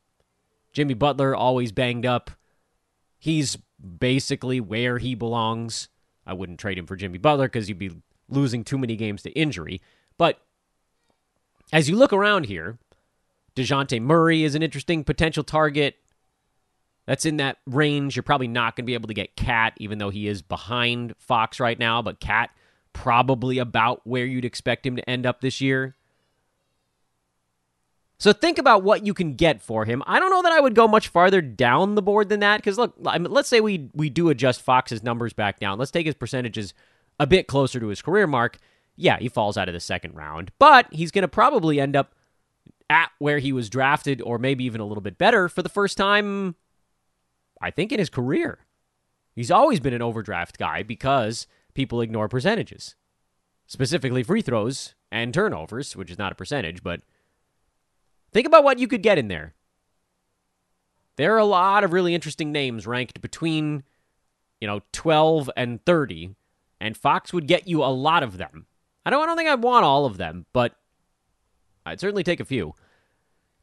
Jimmy 0.73 0.95
Butler, 0.95 1.35
always 1.35 1.73
banged 1.73 2.07
up. 2.07 2.31
He's 3.19 3.57
basically 3.99 4.61
where 4.61 4.99
he 4.99 5.15
belongs. 5.15 5.89
I 6.27 6.33
wouldn't 6.33 6.61
trade 6.61 6.79
him 6.79 6.87
for 6.87 6.97
Jimmy 6.97 7.19
Butler 7.19 7.49
because 7.49 7.69
you'd 7.69 7.79
be 7.79 7.97
losing 8.29 8.65
too 8.65 8.79
many 8.79 8.97
games 8.97 9.23
to 9.23 9.31
injury. 9.31 9.81
But 10.19 10.41
as 11.73 11.89
you 11.89 11.97
look 11.97 12.13
around 12.13 12.47
here, 12.47 12.79
Dejounte 13.57 14.01
Murray 14.01 14.45
is 14.45 14.55
an 14.55 14.63
interesting 14.63 15.03
potential 15.03 15.43
target. 15.43 15.97
That's 17.07 17.25
in 17.25 17.39
that 17.39 17.59
range. 17.67 18.15
You're 18.15 18.23
probably 18.23 18.49
not 18.49 18.77
going 18.77 18.85
to 18.85 18.87
be 18.87 18.95
able 18.95 19.09
to 19.09 19.15
get 19.15 19.37
KAT, 19.37 19.75
even 19.79 19.99
though 19.99 20.11
he 20.11 20.29
is 20.29 20.43
behind 20.43 21.15
Fox 21.19 21.59
right 21.59 21.79
now. 21.79 22.03
But 22.03 22.21
KAT 22.21 22.51
probably 22.93 23.59
about 23.59 24.01
where 24.05 24.27
you'd 24.27 24.45
expect 24.45 24.87
him 24.87 24.97
to 24.97 25.09
end 25.09 25.27
up 25.27 25.41
this 25.41 25.61
year. 25.61 25.97
So 28.19 28.33
think 28.33 28.59
about 28.59 28.83
what 28.83 29.05
you 29.05 29.13
can 29.13 29.35
get 29.35 29.61
for 29.61 29.85
him. 29.85 30.03
I 30.07 30.19
don't 30.19 30.31
know 30.31 30.43
that 30.43 30.53
I 30.53 30.61
would 30.61 30.75
go 30.75 30.89
much 30.89 31.09
farther 31.09 31.43
down 31.43 31.95
the 31.95 32.03
board 32.03 32.31
than 32.31 32.41
that 32.41 32.59
because 32.59 32.79
look, 32.79 32.95
I 33.07 33.19
mean, 33.19 33.31
let's 33.31 33.49
say 33.49 33.61
we 33.61 33.91
we 33.93 34.09
do 34.09 34.31
adjust 34.31 34.63
Fox's 34.63 35.03
numbers 35.03 35.35
back 35.35 35.61
down. 35.61 35.79
Let's 35.79 35.91
take 35.91 36.07
his 36.07 36.15
percentages 36.15 36.73
a 37.21 37.27
bit 37.27 37.47
closer 37.47 37.79
to 37.79 37.89
his 37.89 38.01
career 38.01 38.27
mark. 38.27 38.59
Yeah, 38.97 39.19
he 39.19 39.29
falls 39.29 39.59
out 39.59 39.69
of 39.69 39.75
the 39.75 39.81
second 39.81 40.15
round, 40.15 40.51
but 40.59 40.87
he's 40.91 41.11
going 41.11 41.23
to 41.23 41.29
probably 41.29 41.79
end 41.79 41.95
up 41.95 42.15
at 42.89 43.11
where 43.19 43.39
he 43.39 43.53
was 43.53 43.69
drafted 43.69 44.23
or 44.23 44.39
maybe 44.39 44.65
even 44.65 44.81
a 44.81 44.87
little 44.87 45.03
bit 45.03 45.19
better 45.19 45.49
for 45.49 45.63
the 45.63 45.69
first 45.69 45.97
time 45.97 46.55
I 47.61 47.71
think 47.71 47.93
in 47.93 47.99
his 47.99 48.11
career. 48.11 48.61
He's 49.35 49.51
always 49.51 49.81
been 49.81 49.95
an 49.95 50.03
overdraft 50.03 50.59
guy 50.59 50.83
because 50.83 51.47
people 51.75 52.01
ignore 52.01 52.29
percentages, 52.29 52.95
specifically 53.67 54.23
free 54.23 54.43
throws 54.43 54.95
and 55.11 55.33
turnovers, 55.33 55.95
which 55.97 56.11
is 56.11 56.19
not 56.19 56.33
a 56.33 56.37
percentage, 56.37 56.83
but 56.83 57.03
think 58.33 58.47
about 58.47 58.65
what 58.65 58.79
you 58.79 58.89
could 58.89 59.03
get 59.03 59.19
in 59.19 59.29
there. 59.29 59.55
There 61.17 61.35
are 61.35 61.39
a 61.39 61.45
lot 61.45 61.85
of 61.85 61.93
really 61.93 62.15
interesting 62.15 62.53
names 62.53 62.87
ranked 62.87 63.21
between, 63.21 63.85
you 64.61 64.67
know, 64.67 64.81
12 64.93 65.51
and 65.57 65.85
30, 65.85 66.35
and 66.81 66.97
Fox 66.97 67.33
would 67.33 67.47
get 67.47 67.69
you 67.69 67.83
a 67.83 67.87
lot 67.87 68.23
of 68.23 68.37
them. 68.37 68.67
I 69.05 69.11
don't, 69.11 69.23
I 69.23 69.27
don't 69.27 69.37
think 69.37 69.49
I'd 69.49 69.63
want 69.63 69.85
all 69.85 70.05
of 70.05 70.19
them, 70.19 70.47
but 70.53 70.77
I'd 71.87 72.01
certainly 72.01 72.25
take 72.25 72.41
a 72.41 72.45
few. 72.45 72.75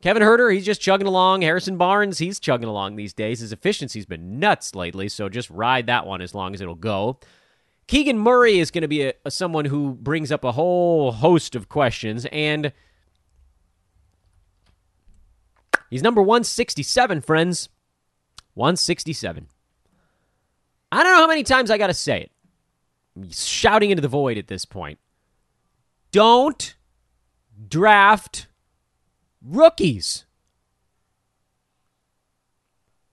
Kevin 0.02 0.24
Huerter, 0.24 0.54
he's 0.54 0.66
just 0.66 0.82
chugging 0.82 1.08
along. 1.08 1.42
Harrison 1.42 1.78
Barnes, 1.78 2.18
he's 2.18 2.40
chugging 2.40 2.68
along 2.68 2.96
these 2.96 3.14
days. 3.14 3.40
His 3.40 3.52
efficiency's 3.52 4.06
been 4.06 4.40
nuts 4.40 4.76
lately, 4.76 5.08
so 5.10 5.30
just 5.30 5.50
ride 5.50 5.88
that 5.88 6.08
one 6.08 6.22
as 6.22 6.34
long 6.34 6.54
as 6.54 6.62
it'll 6.62 6.76
go. 6.76 7.20
Keegan 7.88 8.18
Murray 8.18 8.60
is 8.60 8.72
going 8.72 8.82
to 8.82 8.88
be 8.88 9.04
a, 9.04 9.14
a, 9.26 9.32
someone 9.32 9.66
who 9.66 9.94
brings 9.94 10.32
up 10.32 10.44
a 10.44 10.54
whole 10.54 11.12
host 11.12 11.56
of 11.56 11.70
questions, 11.70 12.26
and 12.32 12.72
he's 15.90 16.02
number 16.02 16.22
167, 16.22 17.22
friends. 17.22 17.70
167. 18.56 19.48
I 20.92 21.04
don't 21.04 21.14
know 21.14 21.20
how 21.22 21.28
many 21.28 21.44
times 21.44 21.72
I 21.72 21.78
got 21.78 21.88
to 21.88 21.94
say 21.94 22.22
it. 22.22 22.32
I'm 23.16 23.32
shouting 23.32 23.90
into 23.90 24.02
the 24.02 24.08
void 24.08 24.38
at 24.38 24.48
this 24.48 24.66
point. 24.66 25.00
Don't 26.12 26.76
draft 27.68 28.48
rookies. 29.42 30.26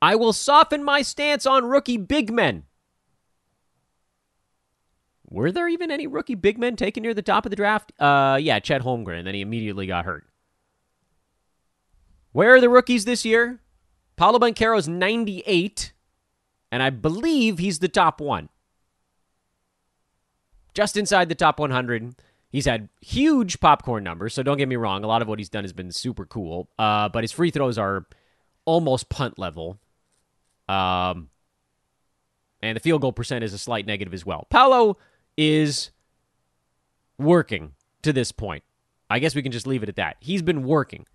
I 0.02 0.16
will 0.16 0.32
soften 0.32 0.82
my 0.82 1.02
stance 1.02 1.46
on 1.46 1.66
rookie 1.66 1.98
big 1.98 2.32
men. 2.32 2.64
Were 5.28 5.52
there 5.52 5.68
even 5.68 5.90
any 5.90 6.06
rookie 6.06 6.34
big 6.34 6.58
men 6.58 6.74
taken 6.74 7.02
near 7.02 7.14
the 7.14 7.22
top 7.22 7.46
of 7.46 7.50
the 7.50 7.56
draft? 7.56 7.92
Uh, 8.00 8.38
yeah, 8.40 8.58
Chet 8.58 8.82
Holmgren, 8.82 9.18
and 9.18 9.26
then 9.26 9.34
he 9.34 9.42
immediately 9.42 9.86
got 9.86 10.04
hurt. 10.04 10.26
Where 12.32 12.54
are 12.54 12.60
the 12.60 12.68
rookies 12.68 13.04
this 13.04 13.24
year? 13.24 13.60
Paolo 14.16 14.38
Banchero's 14.38 14.88
98, 14.88 15.92
and 16.72 16.82
I 16.82 16.90
believe 16.90 17.58
he's 17.58 17.78
the 17.78 17.88
top 17.88 18.20
one. 18.20 18.48
Just 20.74 20.96
inside 20.96 21.28
the 21.28 21.34
top 21.34 21.58
100. 21.58 22.14
He's 22.50 22.66
had 22.66 22.88
huge 23.00 23.60
popcorn 23.60 24.02
numbers, 24.02 24.34
so 24.34 24.42
don't 24.42 24.56
get 24.58 24.68
me 24.68 24.76
wrong. 24.76 25.04
A 25.04 25.06
lot 25.06 25.22
of 25.22 25.28
what 25.28 25.38
he's 25.38 25.48
done 25.48 25.62
has 25.64 25.72
been 25.72 25.92
super 25.92 26.26
cool, 26.26 26.68
uh, 26.78 27.08
but 27.08 27.22
his 27.22 27.30
free 27.30 27.50
throws 27.50 27.78
are 27.78 28.06
almost 28.64 29.08
punt 29.08 29.38
level. 29.38 29.78
Um, 30.68 31.30
and 32.60 32.76
the 32.76 32.80
field 32.80 33.02
goal 33.02 33.12
percent 33.12 33.44
is 33.44 33.52
a 33.52 33.58
slight 33.58 33.86
negative 33.86 34.12
as 34.12 34.26
well. 34.26 34.46
Paolo 34.50 34.98
is 35.36 35.90
working 37.18 37.72
to 38.02 38.12
this 38.12 38.32
point. 38.32 38.64
I 39.08 39.20
guess 39.20 39.34
we 39.34 39.42
can 39.42 39.52
just 39.52 39.66
leave 39.66 39.82
it 39.82 39.88
at 39.88 39.96
that. 39.96 40.16
He's 40.20 40.42
been 40.42 40.64
working. 40.64 41.06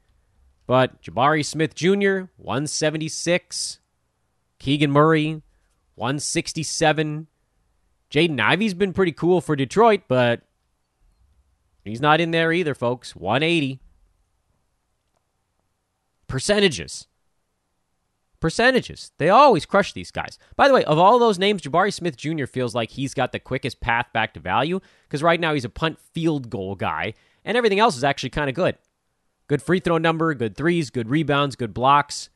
But 0.67 1.01
Jabari 1.01 1.45
Smith 1.45 1.75
Jr., 1.75 2.27
176. 2.37 3.79
Keegan 4.59 4.91
Murray, 4.91 5.41
167. 5.95 7.27
Jaden 8.09 8.39
Ivey's 8.39 8.73
been 8.73 8.93
pretty 8.93 9.11
cool 9.11 9.41
for 9.41 9.55
Detroit, 9.55 10.03
but 10.07 10.41
he's 11.91 12.01
not 12.01 12.21
in 12.21 12.31
there 12.31 12.51
either, 12.51 12.75
folks. 12.75 13.15
180. 13.15 13.79
Percentages. 16.27 17.07
Percentages. 18.39 19.11
They 19.17 19.29
always 19.29 19.65
crush 19.65 19.93
these 19.93 20.11
guys. 20.11 20.37
By 20.55 20.67
the 20.67 20.73
way, 20.73 20.83
of 20.83 20.97
all 20.97 21.17
those 21.17 21.39
names, 21.39 21.61
Jabari 21.61 21.93
Smith 21.93 22.17
Jr. 22.17 22.45
feels 22.45 22.75
like 22.75 22.91
he's 22.91 23.13
got 23.13 23.31
the 23.31 23.39
quickest 23.39 23.81
path 23.81 24.07
back 24.13 24.33
to 24.33 24.39
value 24.39 24.79
because 25.03 25.23
right 25.23 25.39
now 25.39 25.53
he's 25.53 25.65
a 25.65 25.69
punt 25.69 25.99
field 26.13 26.49
goal 26.49 26.75
guy, 26.75 27.13
and 27.43 27.57
everything 27.57 27.79
else 27.79 27.95
is 27.95 28.03
actually 28.03 28.29
kind 28.29 28.49
of 28.49 28.55
good. 28.55 28.77
Good 29.47 29.61
free 29.61 29.79
throw 29.79 29.97
number, 29.97 30.33
good 30.33 30.55
threes, 30.55 30.89
good 30.89 31.09
rebounds, 31.09 31.55
good 31.55 31.73
blocks. 31.73 32.29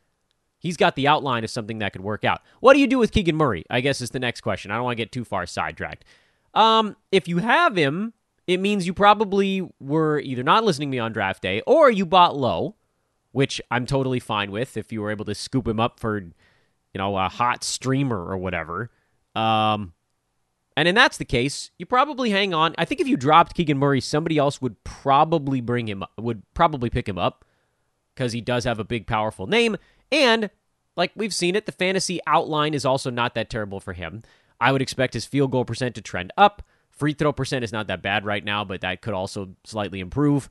He's 0.59 0.77
got 0.77 0.95
the 0.95 1.07
outline 1.07 1.43
of 1.43 1.49
something 1.49 1.79
that 1.79 1.93
could 1.93 2.03
work 2.03 2.23
out. 2.23 2.41
What 2.59 2.73
do 2.73 2.79
you 2.79 2.87
do 2.87 2.99
with 2.99 3.11
Keegan 3.11 3.35
Murray? 3.35 3.65
I 3.69 3.81
guess 3.81 4.01
is 4.01 4.11
the 4.11 4.19
next 4.19 4.41
question. 4.41 4.71
I 4.71 4.75
don't 4.75 4.83
want 4.83 4.97
to 4.97 5.03
get 5.03 5.11
too 5.11 5.23
far 5.23 5.45
sidetracked. 5.45 6.05
Um, 6.53 6.95
if 7.11 7.27
you 7.27 7.37
have 7.37 7.75
him, 7.75 8.13
it 8.49 8.59
means 8.59 8.87
you 8.87 8.95
probably 8.95 9.69
were 9.79 10.19
either 10.19 10.41
not 10.41 10.63
listening 10.63 10.89
to 10.89 10.91
me 10.91 10.97
on 10.97 11.13
draft 11.13 11.43
day 11.43 11.61
or 11.67 11.91
you 11.91 12.03
bought 12.03 12.35
low, 12.35 12.75
which 13.31 13.61
I'm 13.69 13.85
totally 13.85 14.19
fine 14.19 14.51
with 14.51 14.75
if 14.75 14.91
you 14.91 15.01
were 15.01 15.11
able 15.11 15.25
to 15.25 15.35
scoop 15.35 15.67
him 15.67 15.79
up 15.79 15.99
for, 15.99 16.17
you 16.17 16.33
know, 16.95 17.15
a 17.15 17.29
hot 17.29 17.63
streamer 17.63 18.17
or 18.17 18.37
whatever. 18.39 18.89
Um, 19.35 19.93
and 20.75 20.87
in 20.87 20.95
that's 20.95 21.17
the 21.17 21.25
case, 21.25 21.69
you 21.77 21.85
probably 21.85 22.31
hang 22.31 22.55
on. 22.55 22.73
I 22.79 22.85
think 22.85 22.99
if 22.99 23.07
you 23.07 23.17
dropped 23.17 23.53
Keegan 23.53 23.77
Murray, 23.77 24.01
somebody 24.01 24.39
else 24.39 24.59
would 24.59 24.83
probably 24.83 25.61
bring 25.61 25.87
him 25.87 26.03
would 26.17 26.41
probably 26.55 26.89
pick 26.89 27.07
him 27.07 27.19
up 27.19 27.45
because 28.15 28.33
he 28.33 28.41
does 28.41 28.63
have 28.63 28.79
a 28.79 28.83
big 28.83 29.05
powerful 29.05 29.45
name 29.45 29.77
and 30.11 30.49
like 30.97 31.11
we've 31.15 31.35
seen 31.35 31.55
it, 31.55 31.67
the 31.67 31.71
fantasy 31.71 32.19
outline 32.25 32.73
is 32.73 32.83
also 32.83 33.11
not 33.11 33.35
that 33.35 33.51
terrible 33.51 33.79
for 33.79 33.93
him. 33.93 34.23
I 34.59 34.71
would 34.71 34.81
expect 34.81 35.13
his 35.13 35.25
field 35.25 35.51
goal 35.51 35.65
percent 35.65 35.93
to 35.95 36.01
trend 36.01 36.33
up. 36.35 36.63
Free 36.99 37.13
throw 37.13 37.31
percent 37.31 37.63
is 37.63 37.71
not 37.71 37.87
that 37.87 38.01
bad 38.01 38.25
right 38.25 38.43
now, 38.43 38.65
but 38.65 38.81
that 38.81 39.01
could 39.01 39.13
also 39.13 39.55
slightly 39.63 40.01
improve. 40.01 40.49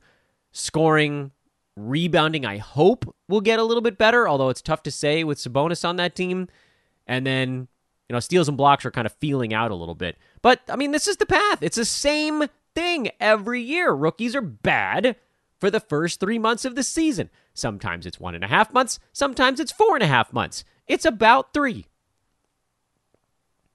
Scoring, 0.51 1.29
rebounding, 1.75 2.43
I 2.43 2.57
hope 2.57 3.15
will 3.27 3.39
get 3.39 3.59
a 3.59 3.63
little 3.63 3.81
bit 3.81 3.99
better, 3.99 4.27
although 4.27 4.49
it's 4.49 4.63
tough 4.63 4.81
to 4.83 4.91
say 4.91 5.23
with 5.23 5.37
Sabonis 5.37 5.87
on 5.87 5.97
that 5.97 6.15
team. 6.15 6.47
And 7.05 7.23
then, 7.23 7.67
you 8.09 8.13
know, 8.13 8.19
steals 8.19 8.47
and 8.47 8.57
blocks 8.57 8.83
are 8.83 8.89
kind 8.89 9.05
of 9.05 9.13
feeling 9.13 9.53
out 9.53 9.69
a 9.69 9.75
little 9.75 9.93
bit. 9.93 10.17
But 10.41 10.61
I 10.67 10.75
mean, 10.75 10.89
this 10.89 11.07
is 11.07 11.17
the 11.17 11.27
path. 11.27 11.59
It's 11.61 11.77
the 11.77 11.85
same 11.85 12.45
thing 12.73 13.11
every 13.19 13.61
year. 13.61 13.91
Rookies 13.91 14.35
are 14.35 14.41
bad 14.41 15.17
for 15.59 15.69
the 15.69 15.79
first 15.79 16.19
three 16.19 16.39
months 16.39 16.65
of 16.65 16.73
the 16.73 16.81
season. 16.81 17.29
Sometimes 17.53 18.07
it's 18.07 18.19
one 18.19 18.33
and 18.33 18.43
a 18.43 18.47
half 18.47 18.73
months, 18.73 18.97
sometimes 19.13 19.59
it's 19.59 19.71
four 19.71 19.95
and 19.95 20.03
a 20.03 20.07
half 20.07 20.33
months. 20.33 20.63
It's 20.87 21.05
about 21.05 21.53
three. 21.53 21.85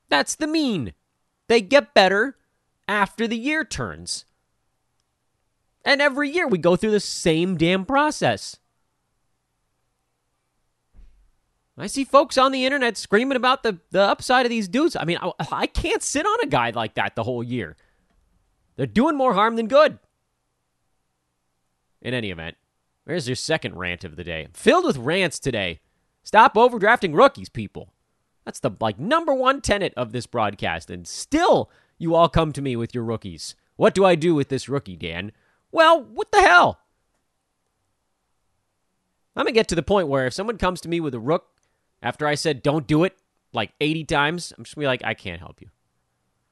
That's 0.09 0.35
the 0.35 0.49
mean. 0.49 0.93
They 1.47 1.61
get 1.61 1.95
better 1.95 2.37
after 2.89 3.27
the 3.27 3.37
year 3.37 3.65
turns. 3.65 4.25
And 5.85 6.01
every 6.01 6.31
year 6.31 6.47
we 6.49 6.59
go 6.59 6.77
through 6.77 6.93
the 6.93 7.01
same 7.01 7.57
damn 7.57 7.85
process. 7.85 8.57
I 11.77 11.89
see 11.89 12.05
folks 12.05 12.39
on 12.39 12.53
the 12.53 12.65
internet 12.65 12.97
screaming 12.97 13.37
about 13.37 13.65
the, 13.65 13.79
the 13.91 14.01
upside 14.01 14.47
of 14.47 14.51
these 14.51 14.69
dudes. 14.69 14.97
I 14.97 15.05
mean, 15.05 15.19
I, 15.21 15.33
I 15.51 15.67
can't 15.67 16.03
sit 16.03 16.25
on 16.25 16.39
a 16.43 16.47
guy 16.47 16.71
like 16.71 16.95
that 16.95 17.17
the 17.17 17.25
whole 17.25 17.43
year. 17.43 17.77
They're 18.77 18.87
doing 18.87 19.17
more 19.17 19.35
harm 19.35 19.57
than 19.57 19.67
good. 19.67 19.99
In 22.01 22.15
any 22.15 22.31
event, 22.31 22.57
there's 23.07 23.29
your 23.29 23.37
second 23.37 23.77
rant 23.77 24.05
of 24.05 24.17
the 24.17 24.25
day. 24.25 24.49
Filled 24.53 24.85
with 24.85 24.99
rants 24.99 25.39
today. 25.39 25.81
Stop 26.23 26.55
overdrafting 26.55 27.15
rookies, 27.15 27.49
people. 27.49 27.91
That's 28.45 28.61
the 28.61 28.71
like 28.81 28.99
number 28.99 29.35
one 29.35 29.61
tenet 29.61 29.95
of 29.97 30.13
this 30.13 30.27
broadcast, 30.27 30.91
and 30.91 31.07
still 31.09 31.71
you 31.99 32.15
all 32.15 32.29
come 32.29 32.53
to 32.53 32.63
me 32.63 32.77
with 32.77 32.95
your 32.95 33.05
rookies. 33.05 33.55
What 33.77 33.95
do 33.95 34.05
I 34.05 34.15
do 34.15 34.35
with 34.35 34.49
this 34.49 34.69
rookie, 34.69 34.97
Dan? 34.97 35.33
Well, 35.73 36.03
what 36.03 36.31
the 36.31 36.41
hell? 36.41 36.81
I'm 39.37 39.45
gonna 39.45 39.53
get 39.53 39.69
to 39.69 39.75
the 39.75 39.83
point 39.83 40.09
where 40.09 40.27
if 40.27 40.35
someone 40.35 40.59
comes 40.59 40.81
to 40.83 40.89
me 40.89 41.01
with 41.01 41.15
a 41.15 41.21
rook 41.21 41.47
after 42.03 42.27
I 42.27 42.37
said 42.37 42.63
don't 42.63 42.87
do 42.87 43.03
it 43.05 43.17
like 43.53 43.73
80 43.81 44.05
times, 44.05 44.53
I'm 44.57 44.65
just 44.65 44.77
gonna 44.77 44.85
be 44.85 44.89
like, 44.89 45.05
I 45.05 45.15
can't 45.15 45.41
help 45.41 45.61
you. 45.61 45.71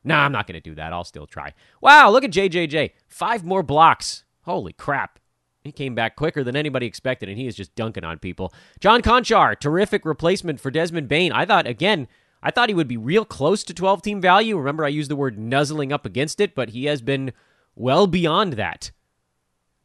Nah, 0.04 0.24
I'm 0.24 0.32
not 0.32 0.46
gonna 0.46 0.60
do 0.60 0.74
that. 0.74 0.92
I'll 0.92 1.04
still 1.04 1.26
try. 1.26 1.52
Wow, 1.80 2.10
look 2.10 2.24
at 2.24 2.32
JJJ. 2.32 2.90
Five 3.06 3.44
more 3.44 3.62
blocks. 3.62 4.24
Holy 4.42 4.72
crap. 4.72 5.20
He 5.62 5.70
came 5.70 5.94
back 5.94 6.16
quicker 6.16 6.42
than 6.42 6.56
anybody 6.56 6.86
expected, 6.86 7.28
and 7.28 7.38
he 7.38 7.46
is 7.46 7.54
just 7.54 7.74
dunking 7.76 8.02
on 8.02 8.18
people. 8.18 8.52
John 8.80 9.00
Konchar, 9.00 9.58
terrific 9.58 10.04
replacement 10.04 10.58
for 10.58 10.72
Desmond 10.72 11.06
Bane. 11.06 11.30
I 11.30 11.46
thought, 11.46 11.68
again, 11.68 12.08
I 12.42 12.50
thought 12.50 12.68
he 12.68 12.74
would 12.74 12.88
be 12.88 12.96
real 12.96 13.24
close 13.24 13.62
to 13.64 13.74
12 13.74 14.02
team 14.02 14.20
value. 14.20 14.56
Remember, 14.58 14.84
I 14.84 14.88
used 14.88 15.10
the 15.10 15.16
word 15.16 15.38
nuzzling 15.38 15.92
up 15.92 16.04
against 16.04 16.40
it, 16.40 16.54
but 16.54 16.70
he 16.70 16.86
has 16.86 17.00
been 17.00 17.32
well 17.74 18.06
beyond 18.06 18.54
that. 18.54 18.90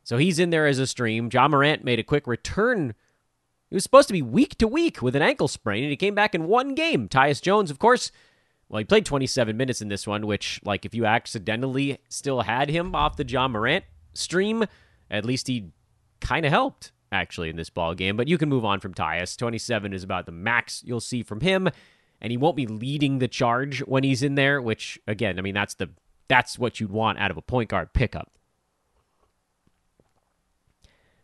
So 0.03 0.17
he's 0.17 0.39
in 0.39 0.49
there 0.49 0.65
as 0.65 0.79
a 0.79 0.87
stream. 0.87 1.29
Ja 1.31 1.47
Morant 1.47 1.83
made 1.83 1.99
a 1.99 2.03
quick 2.03 2.27
return. 2.27 2.95
He 3.69 3.75
was 3.75 3.83
supposed 3.83 4.07
to 4.07 4.13
be 4.13 4.21
week 4.21 4.57
to 4.57 4.67
week 4.67 5.01
with 5.01 5.15
an 5.15 5.21
ankle 5.21 5.47
sprain, 5.47 5.83
and 5.83 5.91
he 5.91 5.97
came 5.97 6.15
back 6.15 6.33
in 6.33 6.47
one 6.47 6.73
game. 6.75 7.09
Tyus 7.09 7.41
Jones, 7.41 7.69
of 7.69 7.79
course, 7.79 8.11
well, 8.69 8.79
he 8.79 8.85
played 8.85 9.05
27 9.05 9.55
minutes 9.55 9.81
in 9.81 9.89
this 9.89 10.07
one, 10.07 10.25
which, 10.25 10.59
like, 10.63 10.85
if 10.85 10.95
you 10.95 11.05
accidentally 11.05 11.99
still 12.09 12.41
had 12.41 12.69
him 12.69 12.95
off 12.95 13.17
the 13.17 13.27
Ja 13.27 13.47
Morant 13.47 13.85
stream, 14.13 14.65
at 15.11 15.25
least 15.25 15.47
he 15.47 15.71
kind 16.19 16.45
of 16.45 16.51
helped 16.51 16.91
actually 17.11 17.49
in 17.49 17.55
this 17.55 17.69
ball 17.69 17.93
game. 17.93 18.17
But 18.17 18.27
you 18.27 18.37
can 18.37 18.49
move 18.49 18.65
on 18.65 18.79
from 18.79 18.93
Tyus. 18.93 19.37
27 19.37 19.93
is 19.93 20.03
about 20.03 20.25
the 20.25 20.31
max 20.31 20.83
you'll 20.85 20.99
see 20.99 21.23
from 21.23 21.39
him, 21.39 21.69
and 22.21 22.31
he 22.31 22.37
won't 22.37 22.55
be 22.55 22.67
leading 22.67 23.19
the 23.19 23.27
charge 23.27 23.79
when 23.79 24.03
he's 24.03 24.23
in 24.23 24.35
there. 24.35 24.61
Which 24.61 24.99
again, 25.07 25.37
I 25.37 25.41
mean 25.41 25.53
that's 25.53 25.75
the 25.75 25.89
that's 26.27 26.59
what 26.59 26.79
you'd 26.79 26.91
want 26.91 27.19
out 27.19 27.31
of 27.31 27.37
a 27.37 27.41
point 27.41 27.69
guard 27.69 27.93
pickup. 27.93 28.31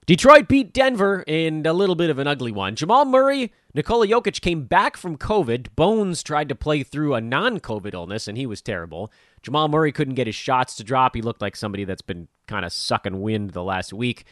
Detroit 0.06 0.49
beat 0.49 0.73
Denver 0.73 1.23
in 1.27 1.65
a 1.65 1.71
little 1.71 1.95
bit 1.95 2.10
of 2.10 2.19
an 2.19 2.27
ugly 2.27 2.51
one. 2.51 2.75
Jamal 2.75 3.06
Murray, 3.06 3.53
Nikola 3.73 4.06
Jokic 4.06 4.41
came 4.41 4.65
back 4.65 4.97
from 4.97 5.17
COVID. 5.17 5.67
Bones 5.77 6.21
tried 6.21 6.49
to 6.49 6.56
play 6.56 6.84
through 6.84 7.13
a 7.13 7.21
non 7.21 7.62
COVID 7.62 7.93
illness, 7.93 8.27
and 8.27 8.38
he 8.38 8.45
was 8.45 8.62
terrible. 8.62 9.12
Jamal 9.41 9.69
Murray 9.69 9.93
couldn't 9.93 10.15
get 10.15 10.27
his 10.27 10.36
shots 10.36 10.75
to 10.75 10.84
drop. 10.84 11.15
He 11.15 11.21
looked 11.21 11.41
like 11.41 11.56
somebody 11.56 11.86
that's 11.86 12.01
been 12.01 12.27
kind 12.47 12.65
of 12.65 12.73
sucking 12.73 13.21
wind 13.21 13.51
the 13.51 13.63
last 13.63 13.93
week. 13.93 14.25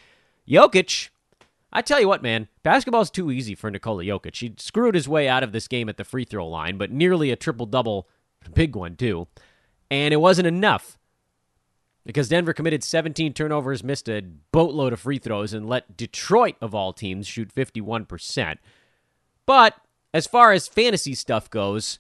Jokic, 0.47 1.10
I 1.74 1.82
tell 1.82 2.00
you 2.00 2.08
what, 2.08 2.22
man, 2.22 2.48
basketball's 2.64 3.10
too 3.10 3.32
easy 3.32 3.56
for 3.56 3.72
Nikola 3.72 4.04
Jokic. 4.04 4.38
He 4.38 4.54
screwed 4.58 4.96
his 4.96 5.08
way 5.08 5.28
out 5.28 5.44
of 5.44 5.52
this 5.52 5.68
game 5.68 5.88
at 5.88 5.98
the 5.98 6.04
free 6.04 6.26
throw 6.26 6.48
line, 6.48 6.78
but 6.78 6.92
nearly 6.92 7.32
a 7.32 7.36
triple 7.36 7.66
double, 7.66 8.10
a 8.46 8.50
big 8.50 8.76
one, 8.76 8.96
too. 8.96 9.28
And 9.90 10.14
it 10.14 10.18
wasn't 10.18 10.48
enough 10.48 10.98
because 12.06 12.30
Denver 12.30 12.54
committed 12.54 12.84
17 12.84 13.34
turnovers, 13.34 13.84
missed 13.84 14.10
a 14.10 14.22
boatload 14.52 14.94
of 14.94 15.00
free 15.00 15.20
throws, 15.20 15.54
and 15.54 15.68
let 15.68 15.96
Detroit, 15.96 16.56
of 16.62 16.76
all 16.76 16.94
teams, 16.94 17.28
shoot 17.28 17.54
51%. 17.54 18.58
But 19.46 19.76
as 20.14 20.28
far 20.28 20.52
as 20.52 20.68
fantasy 20.68 21.14
stuff 21.14 21.50
goes, 21.50 22.00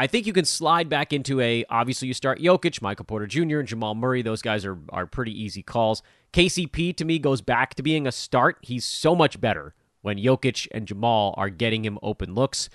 I 0.00 0.06
think 0.06 0.26
you 0.26 0.32
can 0.32 0.46
slide 0.46 0.88
back 0.88 1.12
into 1.12 1.42
a. 1.42 1.62
Obviously, 1.68 2.08
you 2.08 2.14
start 2.14 2.40
Jokic, 2.40 2.80
Michael 2.80 3.04
Porter 3.04 3.26
Jr., 3.26 3.58
and 3.58 3.68
Jamal 3.68 3.94
Murray. 3.94 4.22
Those 4.22 4.40
guys 4.40 4.64
are, 4.64 4.78
are 4.88 5.04
pretty 5.04 5.38
easy 5.38 5.62
calls. 5.62 6.02
KCP, 6.32 6.96
to 6.96 7.04
me, 7.04 7.18
goes 7.18 7.42
back 7.42 7.74
to 7.74 7.82
being 7.82 8.06
a 8.06 8.12
start. 8.12 8.56
He's 8.62 8.86
so 8.86 9.14
much 9.14 9.42
better 9.42 9.74
when 10.00 10.16
Jokic 10.16 10.66
and 10.72 10.86
Jamal 10.86 11.34
are 11.36 11.50
getting 11.50 11.84
him 11.84 11.98
open 12.02 12.34
looks. 12.34 12.70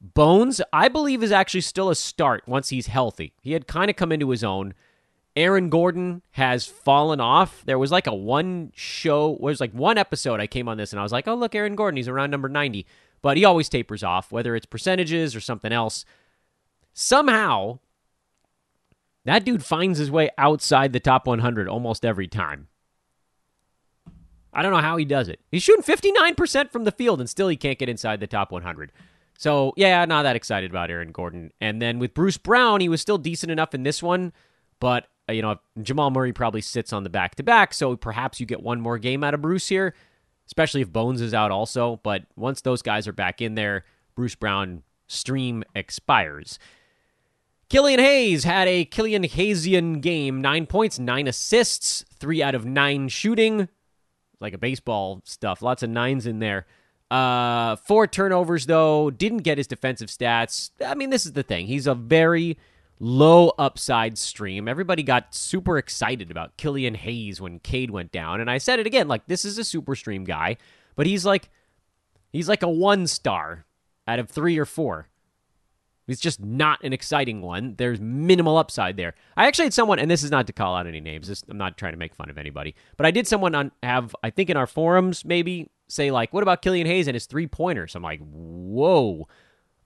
Bones, 0.00 0.62
I 0.72 0.88
believe, 0.88 1.22
is 1.22 1.32
actually 1.32 1.60
still 1.60 1.90
a 1.90 1.94
start 1.94 2.48
once 2.48 2.70
he's 2.70 2.86
healthy. 2.86 3.34
He 3.42 3.52
had 3.52 3.66
kind 3.66 3.90
of 3.90 3.96
come 3.96 4.10
into 4.10 4.30
his 4.30 4.42
own. 4.42 4.72
Aaron 5.36 5.68
Gordon 5.68 6.22
has 6.30 6.64
fallen 6.64 7.20
off. 7.20 7.62
There 7.66 7.78
was 7.78 7.92
like 7.92 8.06
a 8.06 8.14
one 8.14 8.72
show, 8.74 9.36
was 9.38 9.60
like 9.60 9.72
one 9.72 9.98
episode 9.98 10.40
I 10.40 10.46
came 10.46 10.70
on 10.70 10.78
this 10.78 10.94
and 10.94 11.00
I 11.00 11.02
was 11.02 11.12
like, 11.12 11.28
oh, 11.28 11.34
look, 11.34 11.54
Aaron 11.54 11.76
Gordon, 11.76 11.98
he's 11.98 12.08
around 12.08 12.30
number 12.30 12.48
90. 12.48 12.86
But 13.20 13.36
he 13.36 13.44
always 13.44 13.68
tapers 13.68 14.02
off, 14.02 14.32
whether 14.32 14.56
it's 14.56 14.64
percentages 14.64 15.36
or 15.36 15.40
something 15.40 15.70
else. 15.70 16.06
Somehow, 16.94 17.80
that 19.24 19.44
dude 19.44 19.64
finds 19.64 19.98
his 19.98 20.10
way 20.10 20.30
outside 20.38 20.92
the 20.92 21.00
top 21.00 21.26
100 21.26 21.68
almost 21.68 22.04
every 22.04 22.28
time. 22.28 22.68
I 24.52 24.62
don't 24.62 24.72
know 24.72 24.78
how 24.78 24.96
he 24.96 25.04
does 25.04 25.28
it. 25.28 25.40
He's 25.50 25.64
shooting 25.64 25.82
59% 25.82 26.70
from 26.70 26.84
the 26.84 26.92
field 26.92 27.20
and 27.20 27.28
still 27.28 27.48
he 27.48 27.56
can't 27.56 27.78
get 27.78 27.88
inside 27.88 28.20
the 28.20 28.28
top 28.28 28.52
100. 28.52 28.92
So, 29.36 29.72
yeah, 29.76 30.04
not 30.04 30.22
that 30.22 30.36
excited 30.36 30.70
about 30.70 30.90
Aaron 30.90 31.10
Gordon. 31.10 31.50
And 31.60 31.82
then 31.82 31.98
with 31.98 32.14
Bruce 32.14 32.38
Brown, 32.38 32.80
he 32.80 32.88
was 32.88 33.00
still 33.00 33.18
decent 33.18 33.50
enough 33.50 33.74
in 33.74 33.82
this 33.82 34.00
one, 34.00 34.32
but 34.78 35.08
uh, 35.28 35.32
you 35.32 35.42
know, 35.42 35.56
Jamal 35.82 36.10
Murray 36.10 36.32
probably 36.32 36.60
sits 36.60 36.92
on 36.92 37.02
the 37.02 37.10
back 37.10 37.34
to 37.36 37.42
back, 37.42 37.72
so 37.72 37.96
perhaps 37.96 38.40
you 38.40 38.46
get 38.46 38.62
one 38.62 38.80
more 38.80 38.98
game 38.98 39.24
out 39.24 39.34
of 39.34 39.42
Bruce 39.42 39.68
here, 39.68 39.94
especially 40.46 40.82
if 40.82 40.92
Bones 40.92 41.20
is 41.20 41.34
out 41.34 41.50
also. 41.50 42.00
But 42.02 42.24
once 42.36 42.60
those 42.60 42.82
guys 42.82 43.08
are 43.08 43.12
back 43.12 43.40
in 43.40 43.54
there, 43.54 43.84
Bruce 44.14 44.34
Brown 44.34 44.82
stream 45.06 45.64
expires. 45.74 46.58
Killian 47.68 48.00
Hayes 48.00 48.44
had 48.44 48.68
a 48.68 48.84
Killian 48.84 49.22
Hayesian 49.24 50.00
game, 50.00 50.40
nine 50.40 50.66
points, 50.66 50.98
nine 50.98 51.26
assists, 51.26 52.04
three 52.14 52.42
out 52.42 52.54
of 52.54 52.64
nine 52.64 53.08
shooting. 53.08 53.68
like 54.40 54.52
a 54.52 54.58
baseball 54.58 55.22
stuff. 55.24 55.62
Lots 55.62 55.82
of 55.82 55.90
nines 55.90 56.26
in 56.26 56.38
there. 56.38 56.66
Uh, 57.10 57.76
four 57.76 58.06
turnovers 58.06 58.66
though. 58.66 59.10
Didn't 59.10 59.38
get 59.38 59.58
his 59.58 59.66
defensive 59.66 60.08
stats. 60.08 60.70
I 60.84 60.94
mean, 60.94 61.10
this 61.10 61.24
is 61.24 61.32
the 61.32 61.42
thing. 61.42 61.66
He's 61.66 61.86
a 61.86 61.94
very 61.94 62.58
low 62.98 63.52
upside 63.58 64.18
stream. 64.18 64.68
Everybody 64.68 65.02
got 65.02 65.34
super 65.34 65.78
excited 65.78 66.30
about 66.30 66.56
Killian 66.56 66.94
Hayes 66.94 67.40
when 67.40 67.58
Cade 67.60 67.90
went 67.90 68.12
down, 68.12 68.40
and 68.40 68.50
I 68.50 68.58
said 68.58 68.78
it 68.78 68.86
again. 68.86 69.08
Like 69.08 69.26
this 69.26 69.44
is 69.44 69.58
a 69.58 69.64
super 69.64 69.94
stream 69.94 70.24
guy, 70.24 70.56
but 70.96 71.06
he's 71.06 71.24
like 71.24 71.48
he's 72.32 72.48
like 72.48 72.62
a 72.62 72.68
one 72.68 73.06
star 73.06 73.64
out 74.06 74.18
of 74.18 74.28
three 74.28 74.58
or 74.58 74.64
four. 74.66 75.08
He's 76.06 76.20
just 76.20 76.40
not 76.40 76.82
an 76.84 76.92
exciting 76.92 77.40
one. 77.40 77.74
There's 77.78 78.00
minimal 78.00 78.58
upside 78.58 78.96
there. 78.96 79.14
I 79.36 79.46
actually 79.46 79.66
had 79.66 79.74
someone, 79.74 79.98
and 79.98 80.10
this 80.10 80.22
is 80.22 80.30
not 80.30 80.46
to 80.48 80.52
call 80.52 80.76
out 80.76 80.86
any 80.86 81.00
names. 81.00 81.28
This, 81.28 81.42
I'm 81.48 81.56
not 81.56 81.78
trying 81.78 81.92
to 81.92 81.98
make 81.98 82.14
fun 82.14 82.28
of 82.28 82.36
anybody, 82.36 82.74
but 82.96 83.06
I 83.06 83.10
did 83.10 83.26
someone 83.26 83.54
on 83.54 83.72
have 83.82 84.14
I 84.22 84.30
think 84.30 84.50
in 84.50 84.56
our 84.56 84.66
forums 84.66 85.24
maybe 85.24 85.70
say 85.88 86.10
like, 86.10 86.32
what 86.32 86.42
about 86.42 86.62
Killian 86.62 86.86
Hayes 86.86 87.06
and 87.06 87.14
his 87.14 87.26
three 87.26 87.46
pointers? 87.46 87.94
I'm 87.94 88.02
like, 88.02 88.20
whoa, 88.20 89.28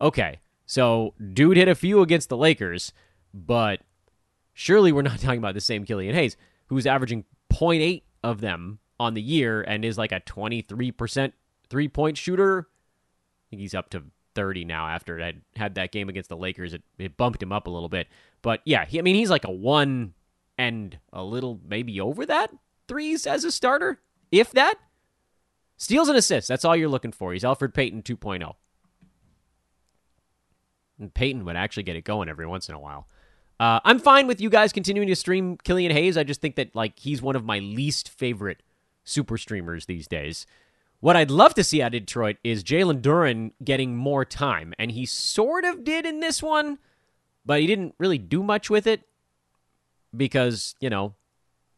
okay. 0.00 0.40
So 0.66 1.14
dude 1.32 1.56
hit 1.56 1.68
a 1.68 1.74
few 1.74 2.00
against 2.00 2.28
the 2.28 2.36
Lakers, 2.36 2.92
but 3.32 3.80
surely 4.54 4.90
we're 4.90 5.02
not 5.02 5.18
talking 5.20 5.38
about 5.38 5.54
the 5.54 5.60
same 5.60 5.84
Killian 5.84 6.14
Hayes, 6.14 6.36
who's 6.66 6.86
averaging 6.86 7.24
0.8 7.52 8.02
of 8.24 8.40
them 8.40 8.80
on 8.98 9.14
the 9.14 9.22
year 9.22 9.62
and 9.62 9.84
is 9.84 9.96
like 9.96 10.12
a 10.12 10.20
23% 10.20 11.32
three 11.70 11.88
point 11.88 12.18
shooter. 12.18 12.68
I 12.68 13.44
think 13.50 13.60
he's 13.60 13.74
up 13.74 13.90
to 13.90 14.02
30 14.38 14.66
now 14.66 14.86
after 14.86 15.20
I 15.20 15.32
had 15.56 15.74
that 15.74 15.90
game 15.90 16.08
against 16.08 16.28
the 16.28 16.36
Lakers. 16.36 16.72
It, 16.72 16.82
it 16.96 17.16
bumped 17.16 17.42
him 17.42 17.50
up 17.50 17.66
a 17.66 17.70
little 17.70 17.88
bit. 17.88 18.06
But 18.40 18.60
yeah, 18.64 18.84
he, 18.84 19.00
I 19.00 19.02
mean, 19.02 19.16
he's 19.16 19.30
like 19.30 19.44
a 19.44 19.50
one 19.50 20.14
and 20.56 20.96
a 21.12 21.24
little 21.24 21.58
maybe 21.68 22.00
over 22.00 22.24
that 22.24 22.52
threes 22.86 23.26
as 23.26 23.42
a 23.42 23.50
starter, 23.50 24.00
if 24.30 24.52
that. 24.52 24.76
Steals 25.76 26.08
and 26.08 26.16
assists. 26.16 26.46
That's 26.46 26.64
all 26.64 26.76
you're 26.76 26.88
looking 26.88 27.10
for. 27.10 27.32
He's 27.32 27.42
Elfrid 27.42 27.74
Payton 27.74 28.02
2.0. 28.02 28.54
And 31.00 31.12
Payton 31.12 31.44
would 31.44 31.56
actually 31.56 31.82
get 31.82 31.96
it 31.96 32.04
going 32.04 32.28
every 32.28 32.46
once 32.46 32.68
in 32.68 32.76
a 32.76 32.80
while. 32.80 33.08
Uh, 33.58 33.80
I'm 33.84 33.98
fine 33.98 34.28
with 34.28 34.40
you 34.40 34.50
guys 34.50 34.72
continuing 34.72 35.08
to 35.08 35.16
stream 35.16 35.56
Killian 35.64 35.90
Hayes. 35.90 36.16
I 36.16 36.22
just 36.22 36.40
think 36.40 36.54
that 36.54 36.76
like 36.76 36.96
he's 36.96 37.20
one 37.20 37.34
of 37.34 37.44
my 37.44 37.58
least 37.58 38.08
favorite 38.08 38.62
super 39.02 39.36
streamers 39.36 39.86
these 39.86 40.06
days. 40.06 40.46
What 41.00 41.16
I'd 41.16 41.30
love 41.30 41.54
to 41.54 41.64
see 41.64 41.80
out 41.80 41.94
of 41.94 42.00
Detroit 42.00 42.38
is 42.42 42.64
Jalen 42.64 43.00
Duren 43.00 43.52
getting 43.62 43.96
more 43.96 44.24
time, 44.24 44.74
and 44.78 44.90
he 44.90 45.06
sort 45.06 45.64
of 45.64 45.84
did 45.84 46.04
in 46.04 46.18
this 46.18 46.42
one, 46.42 46.78
but 47.46 47.60
he 47.60 47.68
didn't 47.68 47.94
really 47.98 48.18
do 48.18 48.42
much 48.42 48.68
with 48.68 48.86
it 48.86 49.02
because, 50.16 50.74
you 50.80 50.90
know, 50.90 51.14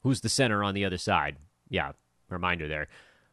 who's 0.02 0.22
the 0.22 0.30
center 0.30 0.64
on 0.64 0.72
the 0.74 0.86
other 0.86 0.96
side? 0.96 1.36
Yeah, 1.68 1.92
reminder 2.30 2.66
there. 2.66 2.88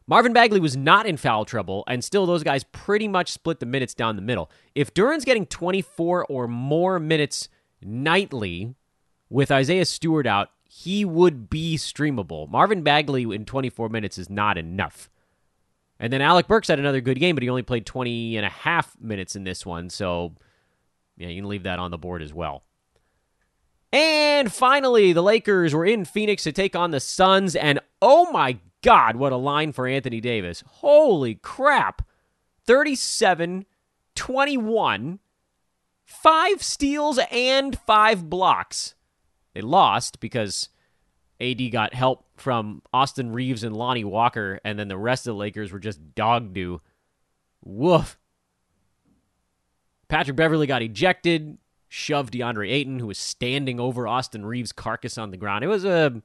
Marvin 0.06 0.34
Bagley 0.34 0.60
was 0.60 0.76
not 0.76 1.06
in 1.06 1.16
foul 1.16 1.46
trouble, 1.46 1.84
and 1.86 2.04
still 2.04 2.26
those 2.26 2.42
guys 2.42 2.64
pretty 2.64 3.08
much 3.08 3.32
split 3.32 3.60
the 3.60 3.66
minutes 3.66 3.94
down 3.94 4.16
the 4.16 4.22
middle. 4.22 4.50
If 4.74 4.92
Duren's 4.92 5.24
getting 5.24 5.46
24 5.46 6.26
or 6.26 6.48
more 6.48 6.98
minutes 6.98 7.48
nightly 7.82 8.74
with 9.30 9.50
Isaiah 9.50 9.86
Stewart 9.86 10.26
out, 10.26 10.50
he 10.64 11.04
would 11.04 11.48
be 11.48 11.76
streamable. 11.76 12.48
Marvin 12.48 12.82
Bagley 12.82 13.22
in 13.22 13.46
24 13.46 13.88
minutes 13.88 14.18
is 14.18 14.28
not 14.28 14.58
enough. 14.58 15.08
And 16.00 16.12
then 16.12 16.22
Alec 16.22 16.46
Burks 16.46 16.68
had 16.68 16.78
another 16.78 17.00
good 17.00 17.18
game, 17.18 17.34
but 17.34 17.42
he 17.42 17.48
only 17.48 17.62
played 17.62 17.86
20 17.86 18.36
and 18.36 18.46
a 18.46 18.50
half 18.50 18.94
minutes 19.00 19.34
in 19.34 19.44
this 19.44 19.66
one. 19.66 19.90
So, 19.90 20.34
yeah, 21.16 21.28
you 21.28 21.42
can 21.42 21.48
leave 21.48 21.64
that 21.64 21.78
on 21.78 21.90
the 21.90 21.98
board 21.98 22.22
as 22.22 22.32
well. 22.32 22.62
And 23.92 24.52
finally, 24.52 25.12
the 25.12 25.22
Lakers 25.22 25.74
were 25.74 25.86
in 25.86 26.04
Phoenix 26.04 26.44
to 26.44 26.52
take 26.52 26.76
on 26.76 26.90
the 26.90 27.00
Suns. 27.00 27.56
And 27.56 27.80
oh 28.00 28.30
my 28.30 28.58
God, 28.82 29.16
what 29.16 29.32
a 29.32 29.36
line 29.36 29.72
for 29.72 29.86
Anthony 29.86 30.20
Davis. 30.20 30.62
Holy 30.66 31.34
crap. 31.36 32.06
37 32.66 33.64
21, 34.14 35.20
five 36.04 36.62
steals 36.62 37.20
and 37.30 37.78
five 37.78 38.28
blocks. 38.28 38.96
They 39.54 39.60
lost 39.60 40.18
because 40.18 40.70
AD 41.40 41.70
got 41.70 41.94
help 41.94 42.26
from 42.36 42.82
Austin 42.92 43.32
Reaves 43.32 43.62
and 43.62 43.76
Lonnie 43.76 44.04
Walker, 44.04 44.60
and 44.64 44.78
then 44.78 44.88
the 44.88 44.96
rest 44.96 45.26
of 45.26 45.34
the 45.34 45.38
Lakers 45.38 45.72
were 45.72 45.78
just 45.78 46.14
dog 46.14 46.52
do. 46.52 46.80
Woof. 47.64 48.18
Patrick 50.08 50.36
Beverley 50.36 50.66
got 50.66 50.82
ejected, 50.82 51.58
shoved 51.88 52.32
DeAndre 52.32 52.70
Ayton, 52.70 52.98
who 52.98 53.06
was 53.06 53.18
standing 53.18 53.78
over 53.78 54.08
Austin 54.08 54.44
Reaves' 54.44 54.72
carcass 54.72 55.18
on 55.18 55.30
the 55.30 55.36
ground. 55.36 55.64
It 55.64 55.68
was 55.68 55.84
a 55.84 56.22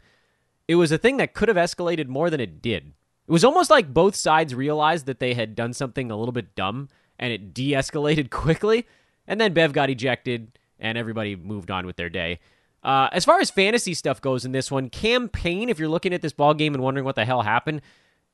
it 0.68 0.76
was 0.76 0.92
a 0.92 0.98
thing 0.98 1.18
that 1.18 1.34
could 1.34 1.50
have 1.50 1.58
escalated 1.58 2.08
more 2.08 2.30
than 2.30 2.40
it 2.40 2.62
did. 2.62 2.94
It 3.28 3.32
was 3.32 3.44
almost 3.44 3.70
like 3.70 3.94
both 3.94 4.16
sides 4.16 4.56
realized 4.56 5.06
that 5.06 5.20
they 5.20 5.34
had 5.34 5.56
done 5.56 5.74
something 5.74 6.10
a 6.10 6.18
little 6.18 6.32
bit 6.32 6.56
dumb 6.56 6.90
and 7.20 7.32
it 7.32 7.54
de 7.54 7.72
escalated 7.72 8.30
quickly. 8.30 8.86
And 9.28 9.40
then 9.40 9.54
Bev 9.54 9.74
got 9.74 9.90
ejected 9.90 10.58
and 10.80 10.98
everybody 10.98 11.36
moved 11.36 11.72
on 11.72 11.86
with 11.86 11.96
their 11.96 12.10
day. 12.10 12.40
Uh, 12.84 13.08
as 13.12 13.24
far 13.24 13.40
as 13.40 13.50
fantasy 13.50 13.94
stuff 13.94 14.20
goes 14.20 14.44
in 14.44 14.52
this 14.52 14.70
one, 14.70 14.90
Cam 14.90 15.30
Payne, 15.30 15.70
if 15.70 15.80
you're 15.80 15.88
looking 15.88 16.14
at 16.14 16.22
this 16.22 16.34
ball 16.34 16.54
game 16.54 16.74
and 16.74 16.84
wondering 16.84 17.06
what 17.06 17.16
the 17.16 17.26
hell 17.26 17.42
happened, 17.42 17.82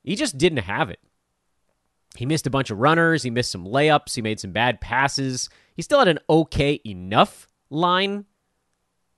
he 0.04 0.16
just 0.16 0.38
didn't 0.38 0.60
have 0.60 0.90
it. 0.90 1.00
He 2.16 2.26
missed 2.26 2.48
a 2.48 2.50
bunch 2.50 2.72
of 2.72 2.80
runners. 2.80 3.22
He 3.22 3.30
missed 3.30 3.52
some 3.52 3.66
layups. 3.66 4.16
He 4.16 4.22
made 4.22 4.40
some 4.40 4.52
bad 4.52 4.82
passes. 4.82 5.50
He 5.76 5.84
still 5.84 6.00
had 6.00 6.08
an 6.08 6.20
okay 6.30 6.82
enough 6.84 7.48
line, 7.70 8.26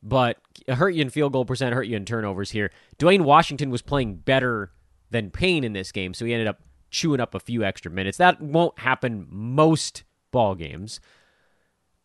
but 0.04 0.38
hurt 0.68 0.90
you 0.90 1.02
in 1.02 1.10
field 1.10 1.32
goal 1.32 1.46
percent, 1.46 1.74
hurt 1.74 1.88
you 1.88 1.96
in 1.96 2.06
turnovers 2.06 2.52
here. 2.52 2.70
Duane 2.98 3.24
Washington 3.24 3.70
was 3.70 3.82
playing 3.82 4.16
better 4.16 4.74
than 5.10 5.32
Payne 5.32 5.64
in 5.64 5.74
this 5.74 5.92
game, 5.92 6.14
so 6.14 6.26
he 6.26 6.34
ended 6.34 6.48
up 6.48 6.62
chewing 6.90 7.22
up 7.22 7.34
a 7.34 7.40
few 7.40 7.64
extra 7.64 7.90
minutes. 7.90 8.18
That 8.18 8.42
won't 8.42 8.78
happen 8.80 9.26
most 9.30 10.04
ball 10.32 10.56
games. 10.56 11.00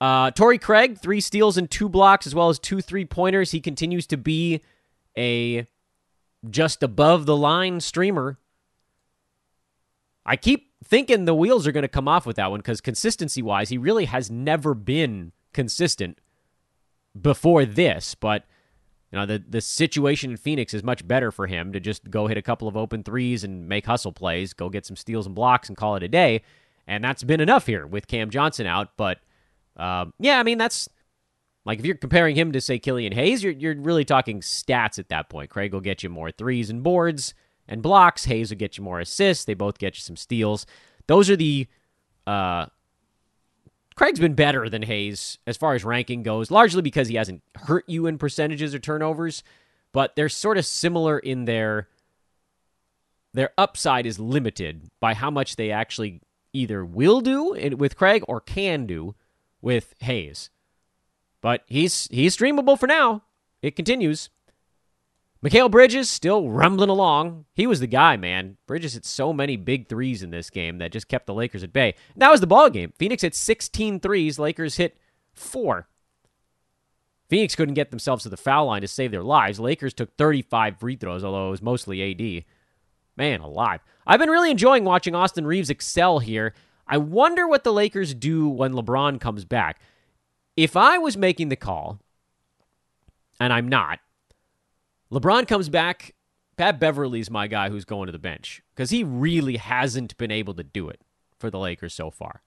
Uh, 0.00 0.30
Torrey 0.30 0.58
Craig, 0.58 0.98
three 0.98 1.20
steals 1.20 1.56
and 1.56 1.70
two 1.70 1.88
blocks, 1.88 2.26
as 2.26 2.34
well 2.34 2.48
as 2.48 2.58
two 2.58 2.80
three 2.80 3.04
pointers. 3.04 3.50
He 3.50 3.60
continues 3.60 4.06
to 4.08 4.16
be 4.16 4.60
a 5.16 5.66
just 6.48 6.82
above 6.82 7.26
the 7.26 7.36
line 7.36 7.80
streamer. 7.80 8.38
I 10.24 10.36
keep 10.36 10.72
thinking 10.84 11.24
the 11.24 11.34
wheels 11.34 11.66
are 11.66 11.72
going 11.72 11.82
to 11.82 11.88
come 11.88 12.08
off 12.08 12.26
with 12.26 12.36
that 12.36 12.50
one 12.50 12.60
because 12.60 12.80
consistency 12.80 13.42
wise, 13.42 13.68
he 13.68 13.78
really 13.78 14.04
has 14.06 14.30
never 14.30 14.74
been 14.74 15.32
consistent 15.52 16.18
before 17.20 17.64
this. 17.64 18.14
But 18.14 18.44
you 19.10 19.18
know, 19.18 19.24
the 19.24 19.42
the 19.48 19.60
situation 19.60 20.32
in 20.32 20.36
Phoenix 20.36 20.74
is 20.74 20.82
much 20.82 21.06
better 21.06 21.30
for 21.30 21.46
him 21.46 21.72
to 21.72 21.80
just 21.80 22.10
go 22.10 22.26
hit 22.26 22.36
a 22.36 22.42
couple 22.42 22.68
of 22.68 22.76
open 22.76 23.02
threes 23.02 23.44
and 23.44 23.68
make 23.68 23.86
hustle 23.86 24.12
plays, 24.12 24.52
go 24.52 24.68
get 24.68 24.84
some 24.84 24.96
steals 24.96 25.24
and 25.24 25.34
blocks, 25.34 25.68
and 25.68 25.76
call 25.76 25.96
it 25.96 26.02
a 26.02 26.08
day. 26.08 26.42
And 26.86 27.02
that's 27.02 27.24
been 27.24 27.40
enough 27.40 27.66
here 27.66 27.86
with 27.86 28.06
Cam 28.06 28.30
Johnson 28.30 28.66
out. 28.66 28.90
But 28.96 29.20
um, 29.76 30.12
yeah, 30.18 30.38
I 30.38 30.42
mean 30.42 30.58
that's 30.58 30.88
like 31.64 31.78
if 31.78 31.84
you're 31.84 31.96
comparing 31.96 32.36
him 32.36 32.52
to 32.52 32.60
say 32.60 32.78
Killian 32.78 33.12
Hayes, 33.12 33.42
you're 33.42 33.52
you're 33.52 33.76
really 33.76 34.04
talking 34.04 34.40
stats 34.40 34.98
at 34.98 35.08
that 35.08 35.28
point. 35.28 35.50
Craig 35.50 35.72
will 35.72 35.80
get 35.80 36.02
you 36.02 36.08
more 36.08 36.30
threes 36.30 36.70
and 36.70 36.82
boards 36.82 37.34
and 37.68 37.82
blocks. 37.82 38.24
Hayes 38.24 38.50
will 38.50 38.58
get 38.58 38.78
you 38.78 38.84
more 38.84 39.00
assists. 39.00 39.44
They 39.44 39.54
both 39.54 39.78
get 39.78 39.96
you 39.96 40.00
some 40.00 40.16
steals. 40.16 40.66
Those 41.06 41.28
are 41.28 41.36
the 41.36 41.66
uh, 42.26 42.66
Craig's 43.96 44.20
been 44.20 44.34
better 44.34 44.68
than 44.68 44.82
Hayes 44.82 45.38
as 45.46 45.56
far 45.56 45.74
as 45.74 45.84
ranking 45.84 46.22
goes, 46.22 46.50
largely 46.50 46.82
because 46.82 47.08
he 47.08 47.14
hasn't 47.14 47.42
hurt 47.54 47.84
you 47.88 48.06
in 48.06 48.18
percentages 48.18 48.74
or 48.74 48.78
turnovers, 48.78 49.42
but 49.92 50.14
they're 50.16 50.28
sort 50.28 50.58
of 50.58 50.66
similar 50.66 51.18
in 51.18 51.46
their 51.46 51.88
their 53.32 53.50
upside 53.58 54.06
is 54.06 54.18
limited 54.18 54.90
by 55.00 55.14
how 55.14 55.30
much 55.30 55.56
they 55.56 55.70
actually 55.70 56.20
either 56.52 56.84
will 56.84 57.20
do 57.20 57.74
with 57.76 57.96
Craig 57.96 58.24
or 58.28 58.40
can 58.40 58.86
do 58.86 59.14
with 59.66 59.96
Hayes. 59.98 60.50
But 61.40 61.64
he's 61.66 62.06
he's 62.06 62.36
streamable 62.36 62.78
for 62.78 62.86
now. 62.86 63.24
It 63.62 63.74
continues. 63.74 64.30
Mikal 65.44 65.68
Bridges 65.72 66.08
still 66.08 66.48
rumbling 66.48 66.88
along. 66.88 67.46
He 67.52 67.66
was 67.66 67.80
the 67.80 67.88
guy, 67.88 68.16
man. 68.16 68.58
Bridges 68.68 68.94
hit 68.94 69.04
so 69.04 69.32
many 69.32 69.56
big 69.56 69.88
threes 69.88 70.22
in 70.22 70.30
this 70.30 70.50
game 70.50 70.78
that 70.78 70.92
just 70.92 71.08
kept 71.08 71.26
the 71.26 71.34
Lakers 71.34 71.64
at 71.64 71.72
bay. 71.72 71.96
that 72.16 72.30
was 72.30 72.40
the 72.40 72.46
ball 72.46 72.70
game. 72.70 72.92
Phoenix 72.96 73.22
hit 73.22 73.34
16 73.34 73.98
threes. 73.98 74.38
Lakers 74.38 74.76
hit 74.76 74.98
four. 75.34 75.88
Phoenix 77.28 77.56
couldn't 77.56 77.74
get 77.74 77.90
themselves 77.90 78.22
to 78.22 78.28
the 78.28 78.36
foul 78.36 78.66
line 78.66 78.82
to 78.82 78.88
save 78.88 79.10
their 79.10 79.24
lives. 79.24 79.58
Lakers 79.58 79.94
took 79.94 80.16
35 80.16 80.78
free 80.78 80.94
throws, 80.94 81.24
although 81.24 81.48
it 81.48 81.50
was 81.50 81.60
mostly 81.60 82.12
AD. 82.12 82.44
Man, 83.16 83.40
alive. 83.40 83.80
I've 84.06 84.20
been 84.20 84.30
really 84.30 84.52
enjoying 84.52 84.84
watching 84.84 85.16
Austin 85.16 85.44
Reaves 85.44 85.70
excel 85.70 86.20
here. 86.20 86.54
I 86.86 86.98
wonder 86.98 87.46
what 87.48 87.64
the 87.64 87.72
Lakers 87.72 88.14
do 88.14 88.48
when 88.48 88.72
LeBron 88.72 89.20
comes 89.20 89.44
back. 89.44 89.80
If 90.56 90.76
I 90.76 90.98
was 90.98 91.16
making 91.16 91.48
the 91.48 91.56
call, 91.56 91.98
and 93.40 93.52
I'm 93.52 93.68
not, 93.68 93.98
LeBron 95.12 95.46
comes 95.46 95.68
back, 95.68 96.14
Pat 96.56 96.80
Beverley's 96.80 97.30
my 97.30 97.46
guy 97.46 97.68
who's 97.68 97.84
going 97.84 98.06
to 98.06 98.12
the 98.12 98.18
bench 98.18 98.62
because 98.74 98.90
he 98.90 99.04
really 99.04 99.56
hasn't 99.56 100.16
been 100.16 100.30
able 100.30 100.54
to 100.54 100.62
do 100.62 100.88
it 100.88 101.00
for 101.38 101.50
the 101.50 101.58
Lakers 101.58 101.92
so 101.92 102.10
far. 102.10 102.42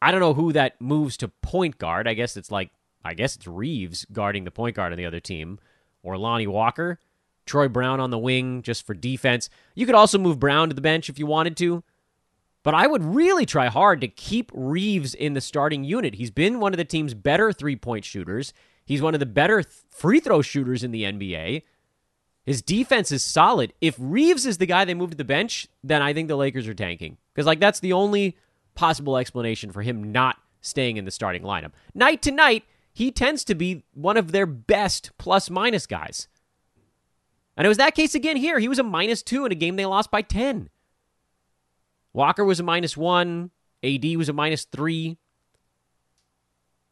I 0.00 0.10
don't 0.10 0.20
know 0.20 0.34
who 0.34 0.52
that 0.52 0.80
moves 0.80 1.16
to 1.18 1.28
point 1.28 1.76
guard. 1.76 2.08
I 2.08 2.14
guess 2.14 2.36
it's 2.36 2.50
like, 2.50 2.70
I 3.04 3.14
guess 3.14 3.36
it's 3.36 3.46
Reaves 3.46 4.06
guarding 4.12 4.44
the 4.44 4.50
point 4.50 4.76
guard 4.76 4.92
on 4.92 4.98
the 4.98 5.06
other 5.06 5.20
team, 5.20 5.58
or 6.02 6.16
Lonnie 6.16 6.46
Walker. 6.46 6.98
Troy 7.46 7.68
Brown 7.68 8.00
on 8.00 8.10
the 8.10 8.18
wing 8.18 8.62
just 8.62 8.86
for 8.86 8.94
defense. 8.94 9.50
You 9.74 9.84
could 9.84 9.94
also 9.94 10.18
move 10.18 10.38
Brown 10.38 10.68
to 10.68 10.74
the 10.74 10.80
bench 10.80 11.08
if 11.08 11.18
you 11.18 11.26
wanted 11.26 11.56
to. 11.58 11.82
But 12.62 12.74
I 12.74 12.86
would 12.86 13.04
really 13.04 13.46
try 13.46 13.68
hard 13.68 14.00
to 14.02 14.08
keep 14.08 14.50
Reaves 14.54 15.14
in 15.14 15.32
the 15.32 15.40
starting 15.40 15.84
unit. 15.84 16.14
He's 16.14 16.30
been 16.30 16.60
one 16.60 16.72
of 16.72 16.78
the 16.78 16.84
team's 16.84 17.14
better 17.14 17.52
three 17.52 17.76
point 17.76 18.04
shooters. 18.04 18.52
He's 18.84 19.00
one 19.00 19.14
of 19.14 19.20
the 19.20 19.26
better 19.26 19.64
free 19.88 20.20
throw 20.20 20.42
shooters 20.42 20.84
in 20.84 20.90
the 20.90 21.04
NBA. 21.04 21.62
His 22.44 22.62
defense 22.62 23.12
is 23.12 23.24
solid. 23.24 23.72
If 23.80 23.94
Reaves 23.98 24.46
is 24.46 24.58
the 24.58 24.66
guy 24.66 24.84
they 24.84 24.94
move 24.94 25.10
to 25.10 25.16
the 25.16 25.24
bench, 25.24 25.68
then 25.84 26.02
I 26.02 26.12
think 26.12 26.28
the 26.28 26.36
Lakers 26.36 26.66
are 26.66 26.74
tanking. 26.74 27.16
Because, 27.32 27.46
like, 27.46 27.60
that's 27.60 27.80
the 27.80 27.92
only 27.92 28.36
possible 28.74 29.16
explanation 29.16 29.70
for 29.70 29.82
him 29.82 30.10
not 30.10 30.36
staying 30.60 30.96
in 30.96 31.04
the 31.04 31.10
starting 31.10 31.42
lineup. 31.42 31.72
Night 31.94 32.22
to 32.22 32.30
night, 32.30 32.64
he 32.92 33.10
tends 33.10 33.44
to 33.44 33.54
be 33.54 33.84
one 33.92 34.16
of 34.16 34.32
their 34.32 34.46
best 34.46 35.10
plus 35.18 35.48
minus 35.48 35.86
guys. 35.86 36.28
And 37.56 37.66
it 37.66 37.68
was 37.68 37.78
that 37.78 37.94
case 37.94 38.14
again 38.14 38.36
here. 38.36 38.58
He 38.58 38.68
was 38.68 38.78
a 38.78 38.82
minus 38.82 39.22
two 39.22 39.44
in 39.44 39.52
a 39.52 39.54
game 39.56 39.76
they 39.76 39.86
lost 39.86 40.10
by 40.10 40.22
10. 40.22 40.70
Walker 42.12 42.44
was 42.44 42.60
a 42.60 42.64
minus 42.64 42.96
one. 42.96 43.50
AD 43.82 44.04
was 44.16 44.28
a 44.28 44.32
minus 44.32 44.64
three. 44.64 45.16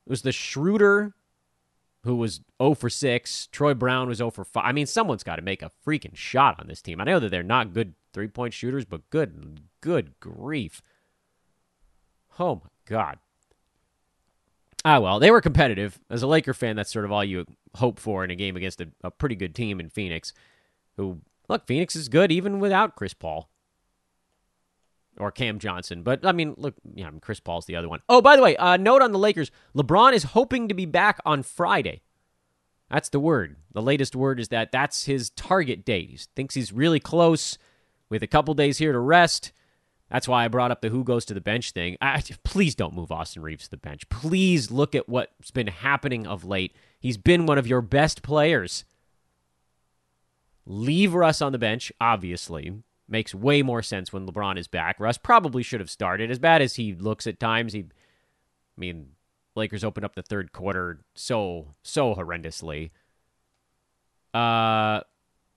It 0.07 0.11
was 0.11 0.23
the 0.23 0.33
Schroeder 0.33 1.15
who 2.05 2.17
was 2.17 2.41
0 2.63 2.75
for 2.75 2.89
6. 2.89 3.49
Troy 3.49 3.75
Brown 3.75 4.09
was 4.09 4.19
0 4.19 4.31
for 4.31 4.45
5. 4.45 4.65
I 4.65 4.73
mean, 4.73 4.87
someone's 4.87 5.25
got 5.25 5.37
to 5.37 5.43
make 5.43 5.63
a 5.63 5.71
freaking 5.87 6.17
shot 6.17 6.59
on 6.59 6.67
this 6.67 6.81
team. 6.81 7.01
I 7.01 7.05
know 7.05 7.21
that 7.21 7.31
they're 7.31 7.43
not 7.43 7.75
good 7.75 7.95
three 8.13 8.29
point 8.29 8.55
shooters, 8.55 8.85
but 8.85 9.11
good, 9.11 9.61
good 9.81 10.19
grief. 10.21 10.81
Oh 12.39 12.57
my 12.57 12.71
God. 12.87 13.19
Ah, 14.85 15.01
well, 15.01 15.19
they 15.19 15.31
were 15.31 15.41
competitive. 15.41 15.99
As 16.09 16.23
a 16.23 16.27
Laker 16.27 16.55
fan, 16.55 16.77
that's 16.77 16.93
sort 16.93 17.05
of 17.05 17.13
all 17.13 17.25
you 17.25 17.45
hope 17.75 17.99
for 17.99 18.25
in 18.25 18.31
a 18.31 18.37
game 18.37 18.57
against 18.57 18.81
a, 18.81 18.89
a 19.03 19.11
pretty 19.11 19.35
good 19.35 19.55
team 19.55 19.81
in 19.81 19.91
Phoenix. 19.91 20.33
Who, 20.97 21.21
look, 21.49 21.67
Phoenix 21.67 21.97
is 21.97 22.09
good 22.09 22.31
even 22.31 22.61
without 22.61 22.97
Chris 22.97 23.13
Paul 23.13 23.51
or 25.19 25.31
Cam 25.31 25.59
Johnson. 25.59 26.03
But 26.03 26.25
I 26.25 26.33
mean, 26.33 26.55
look, 26.57 26.75
yeah, 26.95 27.11
Chris 27.21 27.41
Paul's 27.41 27.67
the 27.67 27.77
other 27.77 27.89
one. 27.89 28.01
Oh, 28.09 28.21
by 28.21 28.37
the 28.37 28.43
way, 28.43 28.57
uh, 28.57 28.77
note 28.77 29.03
on 29.03 29.13
the 29.13 29.19
Lakers: 29.19 29.51
LeBron 29.77 30.13
is 30.13 30.25
hoping 30.25 30.69
to 30.69 30.75
be 30.75 30.87
back 30.87 31.21
on 31.25 31.43
Friday. 31.43 32.03
That's 32.91 33.11
the 33.11 33.21
word. 33.21 33.57
The 33.73 33.83
latest 33.83 34.17
word 34.17 34.41
is 34.41 34.49
that 34.49 34.73
that's 34.73 35.05
his 35.05 35.31
target 35.31 35.85
date. 35.85 36.09
He 36.09 36.19
thinks 36.35 36.55
he's 36.55 36.73
really 36.73 37.01
close 37.01 37.59
with 38.09 38.23
a 38.23 38.27
couple 38.27 38.55
days 38.55 38.79
here 38.79 38.93
to 38.93 38.99
rest. 38.99 39.53
That's 40.11 40.27
why 40.27 40.45
I 40.45 40.49
brought 40.49 40.71
up 40.71 40.81
the 40.81 40.89
who 40.89 41.05
goes 41.05 41.27
to 41.27 41.35
the 41.35 41.41
bench 41.41 41.73
thing. 41.73 41.99
I, 42.01 42.23
please 42.45 42.75
don't 42.75 42.95
move 42.95 43.13
Austin 43.13 43.43
Reaves 43.43 43.65
to 43.65 43.71
the 43.73 43.77
bench. 43.77 44.09
Please 44.09 44.71
look 44.71 44.95
at 44.95 45.09
what's 45.09 45.51
been 45.51 45.67
happening 45.67 46.27
of 46.27 46.45
late. 46.45 46.75
He's 46.99 47.19
been 47.19 47.45
one 47.45 47.59
of 47.59 47.67
your 47.67 47.83
best 47.83 48.23
players. 48.23 48.85
Leave 50.65 51.13
Russ 51.13 51.43
on 51.43 51.53
the 51.53 51.59
bench, 51.59 51.93
obviously 52.01 52.83
makes 53.09 53.35
way 53.35 53.63
more 53.63 53.83
sense 53.83 54.13
when 54.13 54.27
LeBron 54.27 54.59
is 54.59 54.69
back. 54.69 55.01
Russ 55.01 55.19
probably 55.19 55.63
should 55.63 55.81
have 55.81 55.91
started. 55.91 56.31
As 56.31 56.39
bad 56.39 56.63
as 56.63 56.75
he 56.75 56.95
looks 56.95 57.27
at 57.27 57.41
times, 57.41 57.73
he, 57.73 57.81
I 57.81 57.85
mean, 58.77 59.13
Lakers 59.57 59.85
opened 59.85 60.05
up 60.05 60.15
the 60.15 60.23
third 60.23 60.53
quarter 60.53 61.01
so 61.15 61.75
so 61.83 62.15
horrendously. 62.15 62.91
Uh, 64.33 65.01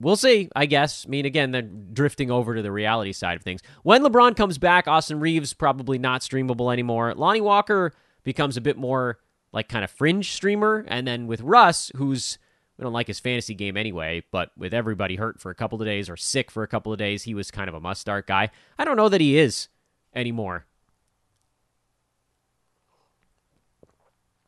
we'll 0.00 0.16
see. 0.16 0.48
I 0.56 0.66
guess. 0.66 1.04
I 1.06 1.10
mean, 1.10 1.26
again, 1.26 1.52
they're 1.52 1.62
drifting 1.62 2.30
over 2.30 2.54
to 2.54 2.62
the 2.62 2.72
reality 2.72 3.12
side 3.12 3.36
of 3.36 3.42
things. 3.42 3.60
When 3.82 4.02
LeBron 4.02 4.36
comes 4.36 4.58
back, 4.58 4.88
Austin 4.88 5.20
Reaves 5.20 5.52
probably 5.54 5.98
not 5.98 6.22
streamable 6.22 6.72
anymore. 6.72 7.14
Lonnie 7.14 7.40
Walker 7.40 7.92
becomes 8.24 8.56
a 8.56 8.60
bit 8.60 8.76
more 8.76 9.18
like 9.52 9.68
kind 9.68 9.84
of 9.84 9.90
fringe 9.90 10.32
streamer, 10.32 10.84
and 10.88 11.06
then 11.06 11.26
with 11.26 11.42
Russ, 11.42 11.92
who's 11.96 12.38
we 12.78 12.82
don't 12.82 12.92
like 12.92 13.06
his 13.06 13.20
fantasy 13.20 13.54
game 13.54 13.76
anyway, 13.76 14.24
but 14.30 14.50
with 14.56 14.72
everybody 14.72 15.16
hurt 15.16 15.40
for 15.40 15.50
a 15.50 15.54
couple 15.54 15.80
of 15.80 15.86
days 15.86 16.08
or 16.08 16.16
sick 16.16 16.50
for 16.50 16.62
a 16.62 16.68
couple 16.68 16.92
of 16.92 16.98
days, 16.98 17.24
he 17.24 17.34
was 17.34 17.50
kind 17.50 17.68
of 17.68 17.74
a 17.74 17.80
must 17.80 18.00
start 18.00 18.26
guy. 18.26 18.50
I 18.78 18.84
don't 18.84 18.96
know 18.96 19.08
that 19.08 19.20
he 19.20 19.38
is 19.38 19.68
anymore. 20.14 20.66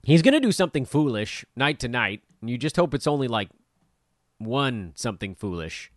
He's 0.02 0.22
going 0.22 0.34
to 0.34 0.40
do 0.40 0.52
something 0.52 0.84
foolish 0.84 1.44
night 1.56 1.78
to 1.80 1.88
night, 1.88 2.22
and 2.40 2.50
you 2.50 2.58
just 2.58 2.76
hope 2.76 2.92
it's 2.92 3.06
only 3.06 3.28
like 3.28 3.48
one 4.38 4.92
something 4.94 5.34
foolish. 5.34 5.90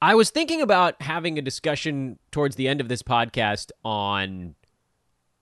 I 0.00 0.16
was 0.16 0.30
thinking 0.30 0.60
about 0.60 1.00
having 1.00 1.38
a 1.38 1.42
discussion 1.42 2.18
towards 2.32 2.56
the 2.56 2.66
end 2.66 2.80
of 2.80 2.88
this 2.88 3.02
podcast 3.02 3.70
on 3.84 4.56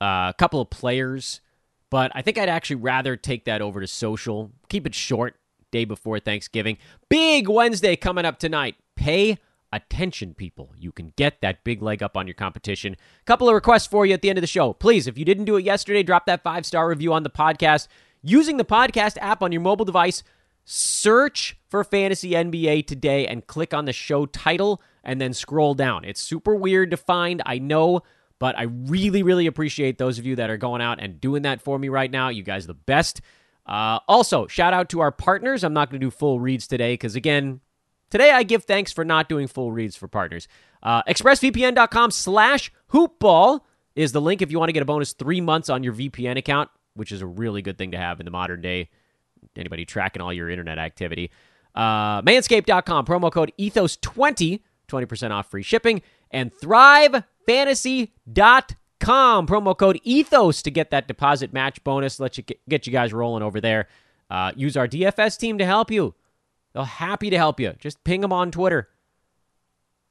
uh, 0.01 0.29
a 0.29 0.35
couple 0.37 0.59
of 0.59 0.69
players, 0.69 1.41
but 1.89 2.11
I 2.15 2.21
think 2.21 2.37
I'd 2.37 2.49
actually 2.49 2.77
rather 2.77 3.15
take 3.15 3.45
that 3.45 3.61
over 3.61 3.79
to 3.79 3.87
social. 3.87 4.51
Keep 4.69 4.87
it 4.87 4.95
short, 4.95 5.35
day 5.71 5.85
before 5.85 6.19
Thanksgiving. 6.19 6.77
Big 7.09 7.47
Wednesday 7.47 7.95
coming 7.95 8.25
up 8.25 8.39
tonight. 8.39 8.75
Pay 8.95 9.37
attention, 9.73 10.33
people. 10.33 10.73
You 10.77 10.91
can 10.91 11.13
get 11.15 11.41
that 11.41 11.63
big 11.63 11.81
leg 11.81 12.03
up 12.03 12.17
on 12.17 12.27
your 12.27 12.33
competition. 12.33 12.93
A 12.93 13.25
Couple 13.25 13.47
of 13.47 13.55
requests 13.55 13.87
for 13.87 14.05
you 14.05 14.13
at 14.13 14.21
the 14.21 14.29
end 14.29 14.37
of 14.37 14.41
the 14.41 14.47
show. 14.47 14.73
Please, 14.73 15.07
if 15.07 15.17
you 15.17 15.25
didn't 15.25 15.45
do 15.45 15.55
it 15.57 15.63
yesterday, 15.63 16.03
drop 16.03 16.25
that 16.25 16.43
five 16.43 16.65
star 16.65 16.89
review 16.89 17.13
on 17.13 17.23
the 17.23 17.29
podcast. 17.29 17.87
Using 18.21 18.57
the 18.57 18.65
podcast 18.65 19.17
app 19.19 19.41
on 19.41 19.51
your 19.51 19.61
mobile 19.61 19.85
device, 19.85 20.23
search 20.63 21.57
for 21.69 21.83
Fantasy 21.83 22.31
NBA 22.31 22.85
today 22.85 23.25
and 23.25 23.47
click 23.47 23.73
on 23.73 23.85
the 23.85 23.93
show 23.93 24.25
title 24.27 24.81
and 25.03 25.19
then 25.19 25.33
scroll 25.33 25.73
down. 25.73 26.05
It's 26.05 26.21
super 26.21 26.53
weird 26.55 26.91
to 26.91 26.97
find, 26.97 27.41
I 27.45 27.57
know, 27.57 28.01
but 28.41 28.57
I 28.57 28.63
really, 28.63 29.21
really 29.21 29.45
appreciate 29.45 29.99
those 29.99 30.17
of 30.17 30.25
you 30.25 30.37
that 30.37 30.49
are 30.49 30.57
going 30.57 30.81
out 30.81 30.99
and 30.99 31.21
doing 31.21 31.43
that 31.43 31.61
for 31.61 31.77
me 31.77 31.89
right 31.89 32.09
now. 32.09 32.29
You 32.29 32.41
guys 32.41 32.65
the 32.65 32.73
best. 32.73 33.21
Uh, 33.67 33.99
also, 34.07 34.47
shout 34.47 34.73
out 34.73 34.89
to 34.89 34.99
our 34.99 35.11
partners. 35.11 35.63
I'm 35.63 35.73
not 35.73 35.91
going 35.91 36.01
to 36.01 36.07
do 36.07 36.09
full 36.09 36.39
reads 36.39 36.65
today 36.65 36.93
because, 36.93 37.15
again, 37.15 37.61
today 38.09 38.31
I 38.31 38.41
give 38.41 38.63
thanks 38.63 38.91
for 38.91 39.05
not 39.05 39.29
doing 39.29 39.45
full 39.45 39.71
reads 39.71 39.95
for 39.95 40.07
partners. 40.07 40.47
Uh, 40.81 41.03
ExpressVPN.com 41.03 42.09
slash 42.09 42.71
hoopball 42.91 43.59
is 43.95 44.11
the 44.11 44.19
link 44.19 44.41
if 44.41 44.49
you 44.49 44.57
want 44.57 44.69
to 44.69 44.73
get 44.73 44.81
a 44.81 44.85
bonus 44.85 45.13
three 45.13 45.39
months 45.39 45.69
on 45.69 45.83
your 45.83 45.93
VPN 45.93 46.39
account, 46.39 46.71
which 46.95 47.11
is 47.11 47.21
a 47.21 47.27
really 47.27 47.61
good 47.61 47.77
thing 47.77 47.91
to 47.91 47.97
have 47.99 48.19
in 48.19 48.25
the 48.25 48.31
modern 48.31 48.59
day. 48.59 48.89
Anybody 49.55 49.85
tracking 49.85 50.23
all 50.23 50.33
your 50.33 50.49
internet 50.49 50.79
activity. 50.79 51.29
Uh, 51.75 52.23
manscaped.com, 52.23 53.05
promo 53.05 53.31
code 53.31 53.51
ethos20, 53.59 54.61
20% 54.87 55.29
off 55.29 55.51
free 55.51 55.61
shipping. 55.61 56.01
And 56.31 56.51
Thrive 56.51 57.23
fantasy.com. 57.45 59.47
Promo 59.47 59.77
code 59.77 59.99
ethos 60.03 60.61
to 60.61 60.71
get 60.71 60.91
that 60.91 61.07
deposit 61.07 61.53
match 61.53 61.83
bonus. 61.83 62.19
Let 62.19 62.37
you 62.37 62.43
get 62.69 62.85
you 62.85 62.93
guys 62.93 63.13
rolling 63.13 63.43
over 63.43 63.59
there. 63.59 63.87
Uh, 64.29 64.51
use 64.55 64.77
our 64.77 64.87
DFS 64.87 65.37
team 65.37 65.57
to 65.57 65.65
help 65.65 65.91
you. 65.91 66.13
They're 66.73 66.83
happy 66.83 67.29
to 67.29 67.37
help 67.37 67.59
you. 67.59 67.73
Just 67.79 68.03
ping 68.03 68.21
them 68.21 68.31
on 68.31 68.51
Twitter. 68.51 68.89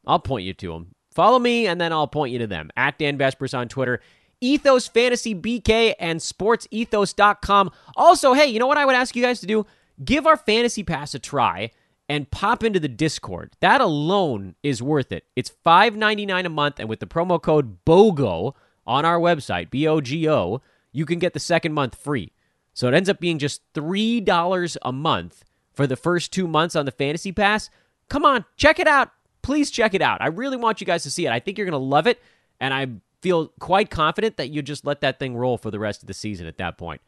I'll 0.06 0.18
point 0.18 0.44
you 0.44 0.52
to 0.54 0.72
them. 0.72 0.94
Follow 1.10 1.38
me, 1.38 1.66
and 1.66 1.80
then 1.80 1.92
I'll 1.92 2.06
point 2.06 2.32
you 2.32 2.38
to 2.40 2.46
them. 2.46 2.70
At 2.76 2.98
Dan 2.98 3.18
Besbris 3.18 3.56
on 3.56 3.68
Twitter. 3.68 4.00
Ethos 4.40 4.86
Fantasy 4.86 5.34
BK 5.34 5.94
and 5.98 6.20
SportsEthos.com. 6.20 7.70
Also, 7.96 8.32
hey, 8.32 8.46
you 8.46 8.58
know 8.58 8.66
what 8.66 8.78
I 8.78 8.86
would 8.86 8.94
ask 8.94 9.14
you 9.14 9.22
guys 9.22 9.40
to 9.40 9.46
do? 9.46 9.66
Give 10.02 10.26
our 10.26 10.36
Fantasy 10.36 10.82
Pass 10.82 11.14
a 11.14 11.18
try 11.18 11.70
and 12.10 12.28
pop 12.28 12.64
into 12.64 12.80
the 12.80 12.88
Discord. 12.88 13.52
That 13.60 13.80
alone 13.80 14.56
is 14.64 14.82
worth 14.82 15.12
it. 15.12 15.26
It's 15.36 15.52
$5.99 15.64 16.44
a 16.44 16.48
month, 16.48 16.80
and 16.80 16.88
with 16.88 16.98
the 16.98 17.06
promo 17.06 17.40
code 17.40 17.84
BOGO 17.84 18.52
on 18.84 19.04
our 19.04 19.20
website, 19.20 19.70
B 19.70 19.86
O 19.86 20.00
G 20.00 20.28
O, 20.28 20.60
you 20.90 21.06
can 21.06 21.20
get 21.20 21.34
the 21.34 21.40
second 21.40 21.72
month 21.72 21.94
free. 21.94 22.32
So 22.74 22.88
it 22.88 22.94
ends 22.94 23.08
up 23.08 23.20
being 23.20 23.38
just 23.38 23.62
$3 23.74 24.76
a 24.82 24.92
month 24.92 25.44
for 25.72 25.86
the 25.86 25.94
first 25.94 26.32
two 26.32 26.48
months 26.48 26.74
on 26.74 26.84
the 26.84 26.90
Fantasy 26.90 27.30
Pass. 27.30 27.70
Come 28.08 28.24
on, 28.24 28.44
check 28.56 28.80
it 28.80 28.88
out. 28.88 29.12
Please 29.42 29.70
check 29.70 29.94
it 29.94 30.02
out. 30.02 30.20
I 30.20 30.26
really 30.26 30.56
want 30.56 30.80
you 30.80 30.88
guys 30.88 31.04
to 31.04 31.12
see 31.12 31.26
it. 31.26 31.30
I 31.30 31.38
think 31.38 31.58
you're 31.58 31.64
going 31.64 31.72
to 31.72 31.78
love 31.78 32.08
it, 32.08 32.20
and 32.58 32.74
I 32.74 32.88
feel 33.22 33.52
quite 33.60 33.88
confident 33.88 34.36
that 34.36 34.50
you 34.50 34.62
just 34.62 34.84
let 34.84 35.00
that 35.02 35.20
thing 35.20 35.36
roll 35.36 35.58
for 35.58 35.70
the 35.70 35.78
rest 35.78 36.02
of 36.02 36.08
the 36.08 36.14
season 36.14 36.48
at 36.48 36.58
that 36.58 36.76
point. 36.76 37.02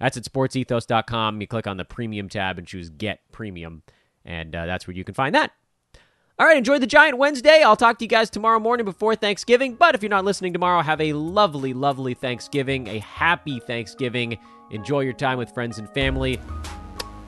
That's 0.00 0.16
at 0.16 0.22
sportsethos.com. 0.22 1.38
You 1.42 1.46
click 1.46 1.66
on 1.66 1.76
the 1.76 1.84
premium 1.84 2.30
tab 2.30 2.56
and 2.56 2.66
choose 2.66 2.88
Get 2.88 3.20
Premium. 3.30 3.82
And 4.24 4.54
uh, 4.54 4.66
that's 4.66 4.86
where 4.86 4.96
you 4.96 5.04
can 5.04 5.14
find 5.14 5.34
that. 5.34 5.52
All 6.38 6.46
right, 6.46 6.56
enjoy 6.56 6.78
the 6.78 6.86
Giant 6.86 7.18
Wednesday. 7.18 7.62
I'll 7.62 7.74
talk 7.74 7.98
to 7.98 8.04
you 8.04 8.08
guys 8.08 8.30
tomorrow 8.30 8.60
morning 8.60 8.84
before 8.84 9.16
Thanksgiving. 9.16 9.74
But 9.74 9.96
if 9.96 10.02
you're 10.02 10.10
not 10.10 10.24
listening 10.24 10.52
tomorrow, 10.52 10.82
have 10.82 11.00
a 11.00 11.12
lovely, 11.12 11.72
lovely 11.72 12.14
Thanksgiving, 12.14 12.86
a 12.86 13.00
happy 13.00 13.58
Thanksgiving. 13.58 14.38
Enjoy 14.70 15.00
your 15.00 15.14
time 15.14 15.38
with 15.38 15.50
friends 15.52 15.78
and 15.78 15.90
family. 15.90 16.38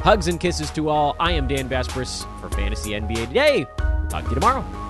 Hugs 0.01 0.29
and 0.29 0.39
kisses 0.39 0.71
to 0.73 0.89
all. 0.89 1.17
I 1.19 1.33
am 1.33 1.49
Dan 1.49 1.69
Besbris 1.69 2.25
for 2.41 2.49
Fantasy 2.51 2.91
NBA 2.91 3.29
Today. 3.29 3.67
Talk 4.09 4.25
to 4.25 4.29
you 4.29 4.35
tomorrow. 4.35 4.90